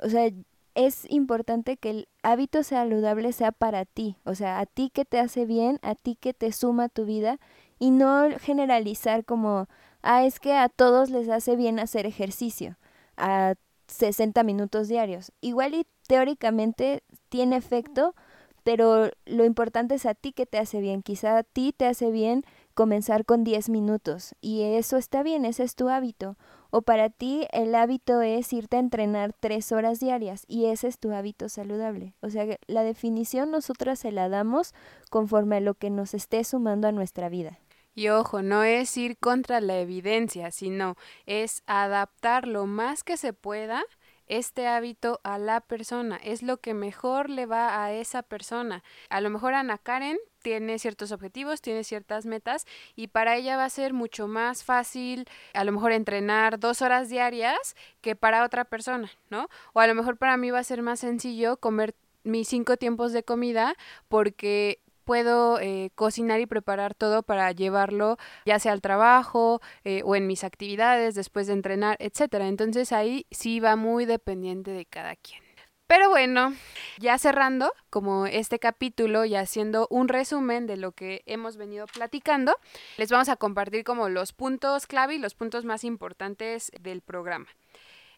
O 0.00 0.08
sea, 0.08 0.28
es 0.74 1.08
importante 1.08 1.76
que 1.76 1.90
el 1.90 2.08
hábito 2.24 2.64
saludable 2.64 3.32
sea 3.32 3.52
para 3.52 3.84
ti, 3.84 4.16
o 4.24 4.34
sea, 4.34 4.58
a 4.58 4.66
ti 4.66 4.90
que 4.92 5.04
te 5.04 5.20
hace 5.20 5.46
bien, 5.46 5.78
a 5.82 5.94
ti 5.94 6.16
que 6.16 6.34
te 6.34 6.50
suma 6.50 6.88
tu 6.88 7.04
vida 7.04 7.38
y 7.78 7.92
no 7.92 8.28
generalizar 8.40 9.24
como, 9.24 9.68
ah, 10.02 10.24
es 10.24 10.40
que 10.40 10.54
a 10.54 10.68
todos 10.68 11.10
les 11.10 11.28
hace 11.28 11.54
bien 11.54 11.78
hacer 11.78 12.04
ejercicio 12.04 12.78
a 13.16 13.54
60 13.86 14.42
minutos 14.42 14.88
diarios. 14.88 15.30
Igual 15.40 15.74
y 15.74 15.86
teóricamente 16.08 17.04
tiene 17.28 17.56
efecto, 17.56 18.16
pero 18.62 19.10
lo 19.26 19.44
importante 19.44 19.94
es 19.94 20.06
a 20.06 20.14
ti 20.14 20.32
que 20.32 20.46
te 20.46 20.58
hace 20.58 20.80
bien. 20.80 21.02
Quizá 21.02 21.38
a 21.38 21.42
ti 21.42 21.74
te 21.76 21.86
hace 21.86 22.10
bien 22.10 22.44
comenzar 22.74 23.24
con 23.24 23.44
10 23.44 23.68
minutos 23.68 24.34
y 24.40 24.62
eso 24.62 24.96
está 24.96 25.22
bien, 25.22 25.44
ese 25.44 25.64
es 25.64 25.74
tu 25.74 25.88
hábito. 25.88 26.36
O 26.70 26.82
para 26.82 27.10
ti 27.10 27.46
el 27.52 27.74
hábito 27.74 28.22
es 28.22 28.52
irte 28.52 28.76
a 28.76 28.80
entrenar 28.80 29.32
3 29.38 29.72
horas 29.72 29.98
diarias 29.98 30.44
y 30.46 30.66
ese 30.66 30.88
es 30.88 30.98
tu 30.98 31.12
hábito 31.12 31.48
saludable. 31.48 32.14
O 32.20 32.30
sea, 32.30 32.46
la 32.66 32.84
definición 32.84 33.50
nosotras 33.50 33.98
se 33.98 34.12
la 34.12 34.28
damos 34.28 34.72
conforme 35.10 35.56
a 35.56 35.60
lo 35.60 35.74
que 35.74 35.90
nos 35.90 36.14
esté 36.14 36.44
sumando 36.44 36.86
a 36.86 36.92
nuestra 36.92 37.28
vida. 37.28 37.58
Y 37.94 38.08
ojo, 38.08 38.40
no 38.42 38.62
es 38.62 38.96
ir 38.96 39.18
contra 39.18 39.60
la 39.60 39.80
evidencia, 39.80 40.52
sino 40.52 40.96
es 41.26 41.62
adaptar 41.66 42.46
lo 42.46 42.66
más 42.66 43.02
que 43.02 43.16
se 43.16 43.32
pueda 43.32 43.82
este 44.30 44.68
hábito 44.68 45.20
a 45.24 45.38
la 45.38 45.60
persona, 45.60 46.16
es 46.22 46.42
lo 46.42 46.58
que 46.58 46.72
mejor 46.72 47.28
le 47.28 47.46
va 47.46 47.84
a 47.84 47.92
esa 47.92 48.22
persona. 48.22 48.84
A 49.08 49.20
lo 49.20 49.28
mejor 49.28 49.54
Ana 49.54 49.76
Karen 49.76 50.18
tiene 50.40 50.78
ciertos 50.78 51.10
objetivos, 51.10 51.60
tiene 51.60 51.82
ciertas 51.82 52.26
metas 52.26 52.64
y 52.94 53.08
para 53.08 53.36
ella 53.36 53.56
va 53.56 53.64
a 53.64 53.70
ser 53.70 53.92
mucho 53.92 54.28
más 54.28 54.62
fácil 54.62 55.26
a 55.52 55.64
lo 55.64 55.72
mejor 55.72 55.90
entrenar 55.90 56.60
dos 56.60 56.80
horas 56.80 57.08
diarias 57.08 57.74
que 58.00 58.14
para 58.14 58.44
otra 58.44 58.64
persona, 58.64 59.10
¿no? 59.30 59.48
O 59.72 59.80
a 59.80 59.88
lo 59.88 59.96
mejor 59.96 60.16
para 60.16 60.36
mí 60.36 60.50
va 60.52 60.60
a 60.60 60.64
ser 60.64 60.80
más 60.80 61.00
sencillo 61.00 61.56
comer 61.56 61.96
mis 62.22 62.46
cinco 62.48 62.76
tiempos 62.76 63.12
de 63.12 63.24
comida 63.24 63.74
porque 64.08 64.80
puedo 65.04 65.60
eh, 65.60 65.90
cocinar 65.94 66.40
y 66.40 66.46
preparar 66.46 66.94
todo 66.94 67.22
para 67.22 67.50
llevarlo 67.52 68.16
ya 68.46 68.58
sea 68.58 68.72
al 68.72 68.80
trabajo 68.80 69.60
eh, 69.84 70.02
o 70.04 70.16
en 70.16 70.26
mis 70.26 70.44
actividades 70.44 71.14
después 71.14 71.46
de 71.46 71.54
entrenar, 71.54 71.96
etcétera. 72.00 72.48
Entonces 72.48 72.92
ahí 72.92 73.26
sí 73.30 73.60
va 73.60 73.76
muy 73.76 74.04
dependiente 74.04 74.70
de 74.70 74.86
cada 74.86 75.16
quien. 75.16 75.42
Pero 75.90 76.08
bueno, 76.08 76.54
ya 76.98 77.18
cerrando 77.18 77.72
como 77.90 78.26
este 78.26 78.60
capítulo 78.60 79.24
y 79.24 79.34
haciendo 79.34 79.88
un 79.90 80.06
resumen 80.06 80.68
de 80.68 80.76
lo 80.76 80.92
que 80.92 81.22
hemos 81.26 81.56
venido 81.56 81.86
platicando, 81.88 82.54
les 82.96 83.10
vamos 83.10 83.28
a 83.28 83.34
compartir 83.34 83.82
como 83.82 84.08
los 84.08 84.32
puntos 84.32 84.86
clave 84.86 85.16
y 85.16 85.18
los 85.18 85.34
puntos 85.34 85.64
más 85.64 85.82
importantes 85.82 86.70
del 86.80 87.00
programa. 87.00 87.48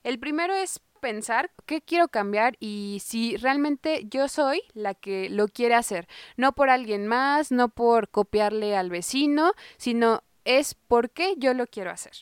El 0.04 0.18
primero 0.18 0.54
es 0.54 0.80
pensar 1.00 1.50
qué 1.66 1.80
quiero 1.80 2.08
cambiar 2.08 2.56
y 2.60 3.02
si 3.04 3.36
realmente 3.36 4.06
yo 4.08 4.28
soy 4.28 4.62
la 4.72 4.94
que 4.94 5.28
lo 5.28 5.48
quiere 5.48 5.74
hacer, 5.74 6.06
no 6.36 6.52
por 6.52 6.70
alguien 6.70 7.06
más, 7.06 7.50
no 7.50 7.68
por 7.68 8.08
copiarle 8.08 8.76
al 8.76 8.88
vecino, 8.88 9.52
sino 9.76 10.22
es 10.44 10.74
por 10.74 11.10
qué 11.10 11.34
yo 11.38 11.54
lo 11.54 11.66
quiero 11.66 11.90
hacer. 11.90 12.12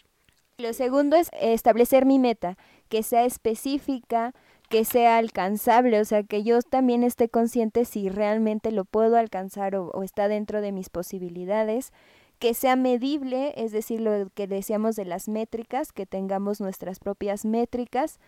Lo 0.56 0.72
segundo 0.72 1.16
es 1.16 1.30
establecer 1.40 2.06
mi 2.06 2.18
meta, 2.18 2.56
que 2.88 3.02
sea 3.02 3.24
específica, 3.24 4.34
que 4.70 4.84
sea 4.84 5.18
alcanzable, 5.18 6.00
o 6.00 6.04
sea, 6.04 6.22
que 6.22 6.42
yo 6.42 6.60
también 6.62 7.02
esté 7.02 7.28
consciente 7.28 7.84
si 7.84 8.08
realmente 8.08 8.72
lo 8.72 8.84
puedo 8.84 9.16
alcanzar 9.16 9.74
o, 9.74 9.88
o 9.88 10.02
está 10.02 10.28
dentro 10.28 10.60
de 10.60 10.72
mis 10.72 10.88
posibilidades 10.88 11.92
que 12.40 12.54
sea 12.54 12.74
medible, 12.74 13.52
es 13.56 13.70
decir, 13.70 14.00
lo 14.00 14.28
que 14.34 14.46
decíamos 14.46 14.96
de 14.96 15.04
las 15.04 15.28
métricas, 15.28 15.92
que 15.92 16.06
tengamos 16.06 16.60
nuestras 16.60 16.98
propias 16.98 17.44
métricas 17.44 18.18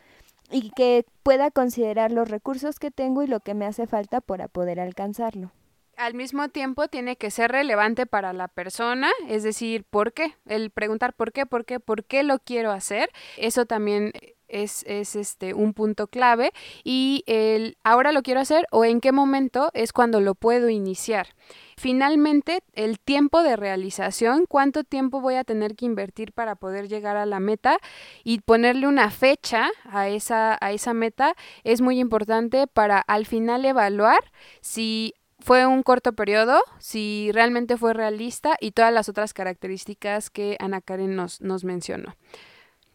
y 0.50 0.70
que 0.70 1.06
pueda 1.22 1.50
considerar 1.50 2.12
los 2.12 2.28
recursos 2.28 2.78
que 2.78 2.90
tengo 2.90 3.22
y 3.22 3.26
lo 3.26 3.40
que 3.40 3.54
me 3.54 3.64
hace 3.64 3.86
falta 3.86 4.20
para 4.20 4.48
poder 4.48 4.78
alcanzarlo. 4.78 5.50
Al 5.96 6.14
mismo 6.14 6.48
tiempo 6.48 6.88
tiene 6.88 7.16
que 7.16 7.30
ser 7.30 7.52
relevante 7.52 8.06
para 8.06 8.32
la 8.32 8.48
persona, 8.48 9.10
es 9.28 9.42
decir, 9.42 9.84
¿por 9.84 10.12
qué? 10.12 10.34
El 10.46 10.70
preguntar 10.70 11.14
por 11.14 11.32
qué, 11.32 11.46
por 11.46 11.64
qué, 11.64 11.80
por 11.80 12.04
qué 12.04 12.22
lo 12.22 12.38
quiero 12.38 12.70
hacer, 12.70 13.10
eso 13.36 13.66
también 13.66 14.12
es, 14.52 14.84
es, 14.86 15.16
este, 15.16 15.54
un 15.54 15.72
punto 15.74 16.06
clave 16.06 16.52
y 16.84 17.24
el 17.26 17.76
ahora 17.82 18.12
lo 18.12 18.22
quiero 18.22 18.40
hacer 18.40 18.66
o 18.70 18.84
en 18.84 19.00
qué 19.00 19.10
momento 19.10 19.70
es 19.74 19.92
cuando 19.92 20.20
lo 20.20 20.34
puedo 20.34 20.68
iniciar. 20.68 21.28
Finalmente, 21.76 22.62
el 22.74 23.00
tiempo 23.00 23.42
de 23.42 23.56
realización, 23.56 24.46
cuánto 24.46 24.84
tiempo 24.84 25.20
voy 25.20 25.34
a 25.34 25.44
tener 25.44 25.74
que 25.74 25.86
invertir 25.86 26.32
para 26.32 26.54
poder 26.54 26.88
llegar 26.88 27.16
a 27.16 27.26
la 27.26 27.40
meta 27.40 27.78
y 28.22 28.40
ponerle 28.40 28.86
una 28.86 29.10
fecha 29.10 29.70
a 29.84 30.08
esa, 30.08 30.56
a 30.60 30.72
esa 30.72 30.94
meta 30.94 31.34
es 31.64 31.80
muy 31.80 31.98
importante 31.98 32.66
para 32.66 33.00
al 33.00 33.26
final 33.26 33.64
evaluar 33.64 34.20
si 34.60 35.14
fue 35.42 35.66
un 35.66 35.82
corto 35.82 36.12
periodo, 36.12 36.62
si 36.78 37.30
realmente 37.32 37.76
fue 37.76 37.94
realista 37.94 38.56
y 38.60 38.72
todas 38.72 38.92
las 38.92 39.08
otras 39.08 39.34
características 39.34 40.30
que 40.30 40.56
Ana 40.60 40.80
Karen 40.80 41.16
nos, 41.16 41.40
nos 41.40 41.64
mencionó. 41.64 42.14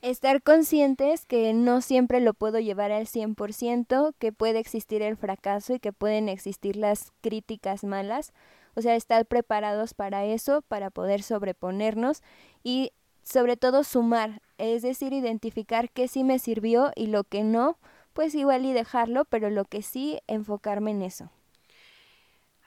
Estar 0.07 0.41
conscientes 0.41 1.25
que 1.25 1.53
no 1.53 1.81
siempre 1.81 2.21
lo 2.21 2.33
puedo 2.33 2.59
llevar 2.59 2.93
al 2.93 3.07
100%, 3.07 4.13
que 4.17 4.31
puede 4.31 4.59
existir 4.59 5.01
el 5.01 5.17
fracaso 5.17 5.73
y 5.73 5.79
que 5.81 5.91
pueden 5.91 6.29
existir 6.29 6.77
las 6.77 7.11
críticas 7.19 7.83
malas, 7.83 8.31
o 8.77 8.81
sea, 8.81 8.95
estar 8.95 9.25
preparados 9.25 9.93
para 9.93 10.23
eso, 10.23 10.61
para 10.61 10.91
poder 10.91 11.23
sobreponernos 11.23 12.23
y 12.63 12.93
sobre 13.23 13.57
todo 13.57 13.83
sumar, 13.83 14.41
es 14.57 14.81
decir, 14.81 15.11
identificar 15.11 15.91
qué 15.91 16.07
sí 16.07 16.23
me 16.23 16.39
sirvió 16.39 16.93
y 16.95 17.07
lo 17.07 17.25
que 17.25 17.43
no, 17.43 17.77
pues 18.13 18.33
igual 18.33 18.63
y 18.65 18.71
dejarlo, 18.71 19.25
pero 19.25 19.49
lo 19.49 19.65
que 19.65 19.81
sí, 19.81 20.19
enfocarme 20.27 20.91
en 20.91 21.01
eso. 21.01 21.29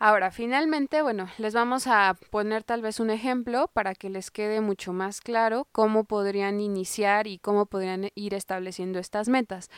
Ahora, 0.02 0.30
finalmente, 0.30 1.02
bueno, 1.02 1.28
les 1.36 1.52
vamos 1.52 1.86
a 1.86 2.16
poner 2.30 2.64
tal 2.64 2.80
vez 2.80 3.00
un 3.00 3.10
ejemplo 3.10 3.68
para 3.74 3.94
que 3.94 4.08
les 4.08 4.30
quede 4.30 4.62
mucho 4.62 4.94
más 4.94 5.20
claro 5.20 5.68
cómo 5.72 6.04
podrían 6.04 6.58
iniciar 6.58 7.26
y 7.26 7.38
cómo 7.38 7.66
podrían 7.66 8.08
ir 8.14 8.32
estableciendo 8.32 8.98
estas 8.98 9.28
metas. 9.28 9.68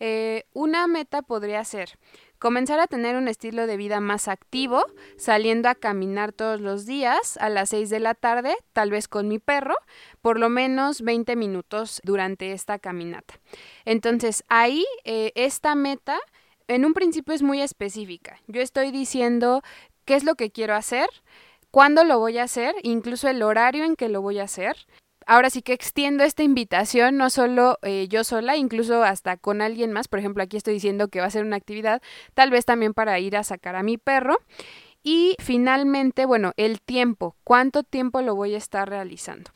Eh, 0.00 0.46
una 0.52 0.88
meta 0.88 1.22
podría 1.22 1.62
ser 1.62 1.96
comenzar 2.40 2.80
a 2.80 2.88
tener 2.88 3.14
un 3.14 3.28
estilo 3.28 3.68
de 3.68 3.76
vida 3.76 4.00
más 4.00 4.26
activo, 4.26 4.84
saliendo 5.16 5.68
a 5.68 5.76
caminar 5.76 6.32
todos 6.32 6.60
los 6.60 6.84
días 6.84 7.36
a 7.36 7.48
las 7.48 7.68
6 7.68 7.88
de 7.88 8.00
la 8.00 8.14
tarde, 8.14 8.56
tal 8.72 8.90
vez 8.90 9.06
con 9.06 9.28
mi 9.28 9.38
perro, 9.38 9.76
por 10.22 10.40
lo 10.40 10.48
menos 10.48 11.02
20 11.02 11.36
minutos 11.36 12.00
durante 12.02 12.50
esta 12.50 12.80
caminata. 12.80 13.34
Entonces, 13.84 14.42
ahí 14.48 14.84
eh, 15.04 15.30
esta 15.36 15.76
meta 15.76 16.18
en 16.68 16.84
un 16.84 16.94
principio 16.94 17.34
es 17.34 17.42
muy 17.42 17.60
específica. 17.60 18.40
Yo 18.46 18.60
estoy 18.60 18.90
diciendo 18.90 19.62
qué 20.04 20.14
es 20.14 20.24
lo 20.24 20.36
que 20.36 20.50
quiero 20.50 20.74
hacer, 20.74 21.08
cuándo 21.70 22.04
lo 22.04 22.18
voy 22.18 22.38
a 22.38 22.44
hacer, 22.44 22.74
incluso 22.82 23.28
el 23.28 23.42
horario 23.42 23.84
en 23.84 23.96
que 23.96 24.08
lo 24.08 24.22
voy 24.22 24.38
a 24.38 24.44
hacer 24.44 24.76
ahora 25.28 25.50
sí 25.50 25.62
que 25.62 25.74
extiendo 25.74 26.24
esta 26.24 26.42
invitación, 26.42 27.16
no 27.18 27.30
solo 27.30 27.78
eh, 27.82 28.08
yo 28.08 28.24
sola, 28.24 28.56
incluso 28.56 29.04
hasta 29.04 29.36
con 29.36 29.60
alguien 29.60 29.92
más. 29.92 30.08
Por 30.08 30.18
ejemplo, 30.18 30.42
aquí 30.42 30.56
estoy 30.56 30.74
diciendo 30.74 31.08
que 31.08 31.20
va 31.20 31.26
a 31.26 31.30
ser 31.30 31.44
una 31.44 31.56
actividad, 31.56 32.02
tal 32.34 32.50
vez 32.50 32.64
también 32.64 32.94
para 32.94 33.20
ir 33.20 33.36
a 33.36 33.44
sacar 33.44 33.76
a 33.76 33.82
mi 33.84 33.98
perro. 33.98 34.38
Y 35.04 35.36
finalmente, 35.38 36.24
bueno, 36.24 36.52
el 36.56 36.80
tiempo, 36.80 37.36
¿cuánto 37.44 37.84
tiempo 37.84 38.22
lo 38.22 38.34
voy 38.34 38.54
a 38.54 38.58
estar 38.58 38.88
realizando? 38.88 39.52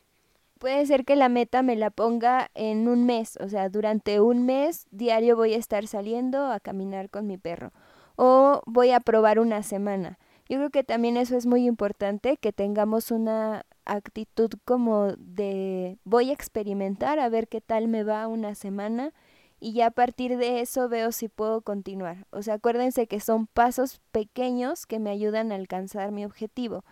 Puede 0.63 0.87
ser 0.87 1.05
que 1.05 1.17
la 1.17 1.29
meta 1.29 1.61
me 1.63 1.75
la 1.75 1.91
ponga 1.91 2.49
en 2.55 2.87
un 2.87 3.05
mes, 3.05 3.37
o 3.41 3.49
sea, 3.49 3.69
durante 3.69 4.21
un 4.21 4.47
mes 4.47 4.87
diario 4.93 5.35
voy 5.35 5.55
a 5.55 5.57
estar 5.57 5.89
saliendo 5.89 6.53
a 6.53 6.61
caminar 6.61 7.11
con 7.11 7.27
mi 7.27 7.37
perro 7.37 7.73
o 8.15 8.63
voy 8.65 8.93
a 8.93 9.01
probar 9.01 9.41
una 9.41 9.65
semana. 9.65 10.21
Yo 10.49 10.59
creo 10.59 10.71
que 10.71 10.85
también 10.85 11.17
eso 11.17 11.37
es 11.37 11.47
muy 11.47 11.67
importante, 11.67 12.37
que 12.37 12.53
tengamos 12.53 13.11
una 13.11 13.67
actitud 13.87 14.51
como 14.65 15.15
de 15.19 15.99
voy 16.05 16.31
a 16.31 16.35
experimentar 16.35 17.19
a 17.19 17.29
ver 17.29 17.49
qué 17.49 17.61
tal 17.61 17.89
me 17.89 18.05
va 18.05 18.29
una 18.29 18.55
semana 18.55 19.13
y 19.59 19.73
ya 19.73 19.87
a 19.87 19.91
partir 19.91 20.37
de 20.37 20.61
eso 20.61 20.89
veo 20.89 21.11
si 21.11 21.27
puedo 21.27 21.63
continuar. 21.63 22.29
O 22.31 22.41
sea, 22.41 22.55
acuérdense 22.55 23.09
que 23.09 23.19
son 23.19 23.49
pasos 23.49 24.01
pequeños 24.13 24.87
que 24.87 25.01
me 25.01 25.11
ayudan 25.11 25.51
a 25.51 25.57
alcanzar 25.57 26.13
mi 26.13 26.25
objetivo. 26.25 26.85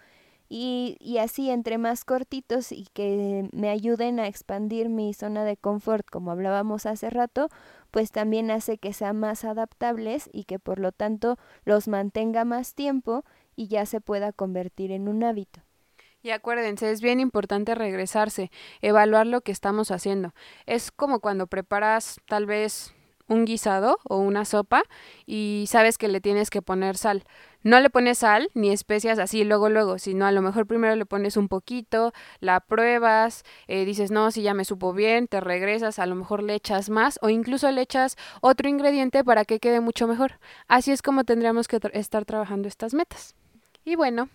Y, 0.53 0.97
y 0.99 1.19
así 1.19 1.49
entre 1.49 1.79
más 1.79 2.05
cortitos 2.05 2.73
y 2.73 2.87
que 2.93 3.49
me 3.53 3.71
ayuden 3.71 4.19
a 4.19 4.27
expandir 4.27 4.89
mi 4.89 5.15
zona 5.15 5.45
de 5.45 5.57
confort, 5.57 6.05
como 6.11 6.33
hablábamos 6.33 6.87
hace 6.87 7.09
rato, 7.09 7.49
pues 7.93 8.11
también 8.11 8.51
hace 8.51 8.77
que 8.77 8.93
sean 8.93 9.19
más 9.21 9.45
adaptables 9.45 10.29
y 10.33 10.45
que 10.45 10.59
por 10.59 10.81
lo 10.81 10.91
tanto 10.91 11.39
los 11.65 11.87
mantenga 11.87 12.45
más 12.45 12.75
tiempo 12.75 13.25
y 13.55 13.69
ya 13.69 13.87
se 13.87 14.01
pueda 14.01 14.33
convertir 14.33 14.91
en 14.91 15.07
un 15.07 15.23
hábito. 15.23 15.61
Y 16.23 16.31
acuérdense, 16.31 16.91
es 16.91 17.01
bien 17.01 17.21
importante 17.21 17.75
regresarse, 17.75 18.51
evaluar 18.83 19.27
lo 19.27 19.41
que 19.41 19.53
estamos 19.53 19.91
haciendo. 19.91 20.35
Es 20.67 20.91
como 20.91 21.21
cuando 21.21 21.47
preparas 21.47 22.17
tal 22.27 22.47
vez 22.47 22.93
un 23.27 23.45
guisado 23.45 23.99
o 24.05 24.19
una 24.19 24.45
sopa 24.45 24.83
y 25.25 25.65
sabes 25.69 25.97
que 25.97 26.09
le 26.09 26.21
tienes 26.21 26.51
que 26.51 26.61
poner 26.61 26.99
sal. 26.99 27.25
No 27.63 27.79
le 27.81 27.91
pones 27.91 28.19
sal 28.19 28.49
ni 28.55 28.71
especias 28.71 29.19
así 29.19 29.45
luego 29.45 29.69
luego, 29.69 29.99
sino 29.99 30.25
a 30.25 30.33
lo 30.33 30.41
mejor 30.41 30.67
primero 30.67 30.97
le 30.97 31.05
pones 31.05 31.37
un 31.37 31.49
poquito, 31.49 32.13
la 32.41 32.61
pruebas, 32.61 33.45
eh, 33.69 33.85
dices 33.85 34.11
no, 34.11 34.31
si 34.31 34.43
ya 34.43 34.55
me 34.55 34.65
supo 34.65 34.95
bien, 34.95 35.29
te 35.29 35.41
regresas, 35.41 35.99
a 35.99 36.07
lo 36.07 36.15
mejor 36.15 36.43
le 36.43 36.55
echas 36.55 36.89
más 36.89 37.19
o 37.21 37.29
incluso 37.29 37.71
le 37.71 37.83
echas 37.83 38.17
otro 38.41 38.69
ingrediente 38.69 39.25
para 39.25 39.45
que 39.45 39.61
quede 39.61 39.81
mucho 39.81 40.07
mejor. 40.07 40.39
Así 40.69 40.91
es 40.91 41.03
como 41.03 41.25
tendríamos 41.25 41.69
que 41.69 41.79
estar 41.93 42.25
trabajando 42.25 42.67
estas 42.67 42.95
metas. 42.95 43.35
Y 43.91 43.97
bueno, 43.97 44.29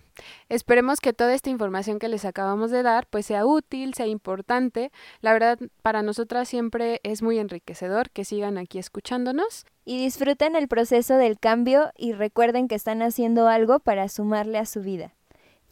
esperemos 0.49 0.99
que 0.99 1.13
toda 1.13 1.33
esta 1.33 1.49
información 1.49 1.97
que 1.97 2.09
les 2.09 2.25
acabamos 2.25 2.71
de 2.71 2.83
dar 2.83 3.07
pues 3.07 3.25
sea 3.25 3.45
útil, 3.45 3.93
sea 3.93 4.05
importante. 4.05 4.91
La 5.21 5.31
verdad, 5.31 5.57
para 5.81 6.01
nosotras 6.01 6.49
siempre 6.49 6.99
es 7.03 7.21
muy 7.21 7.39
enriquecedor 7.39 8.09
que 8.09 8.25
sigan 8.25 8.57
aquí 8.57 8.79
escuchándonos. 8.79 9.65
Y 9.85 9.97
disfruten 9.97 10.57
el 10.57 10.67
proceso 10.67 11.15
del 11.15 11.39
cambio 11.39 11.89
y 11.95 12.11
recuerden 12.11 12.67
que 12.67 12.75
están 12.75 13.01
haciendo 13.01 13.47
algo 13.47 13.79
para 13.79 14.09
sumarle 14.09 14.57
a 14.57 14.65
su 14.65 14.81
vida. 14.81 15.13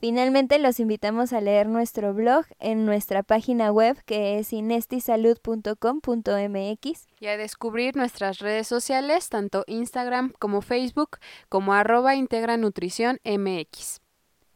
Finalmente 0.04 0.60
los 0.60 0.82
invitamos 0.82 1.32
a 1.32 1.40
leer 1.40 1.70
nuestro 1.70 2.14
blog 2.14 2.44
en 2.60 2.86
nuestra 2.86 3.24
página 3.24 3.72
web 3.72 3.96
que 4.04 4.38
es 4.38 4.52
inestisalud.com.mx 4.52 7.08
y 7.22 7.28
a 7.28 7.38
descubrir 7.38 7.96
nuestras 7.96 8.40
redes 8.40 8.68
sociales, 8.68 9.30
tanto 9.30 9.64
Instagram 9.66 10.34
como 10.40 10.62
Facebook, 10.62 11.20
como 11.48 11.74
arroba 11.74 12.16
integra 12.16 12.58
nutrición 12.58 13.22
MX. 13.24 14.02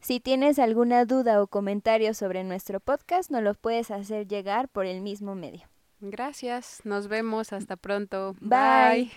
Si 0.00 0.20
tienes 0.20 0.58
alguna 0.58 1.06
duda 1.06 1.42
o 1.42 1.46
comentario 1.46 2.12
sobre 2.12 2.44
nuestro 2.44 2.78
podcast, 2.78 3.30
nos 3.30 3.42
lo 3.42 3.54
puedes 3.54 3.90
hacer 3.90 4.28
llegar 4.28 4.68
por 4.68 4.84
el 4.84 5.00
mismo 5.00 5.34
medio. 5.34 5.62
Gracias, 6.00 6.82
nos 6.84 7.08
vemos, 7.08 7.54
hasta 7.54 7.78
pronto. 7.78 8.36
Bye. 8.42 9.10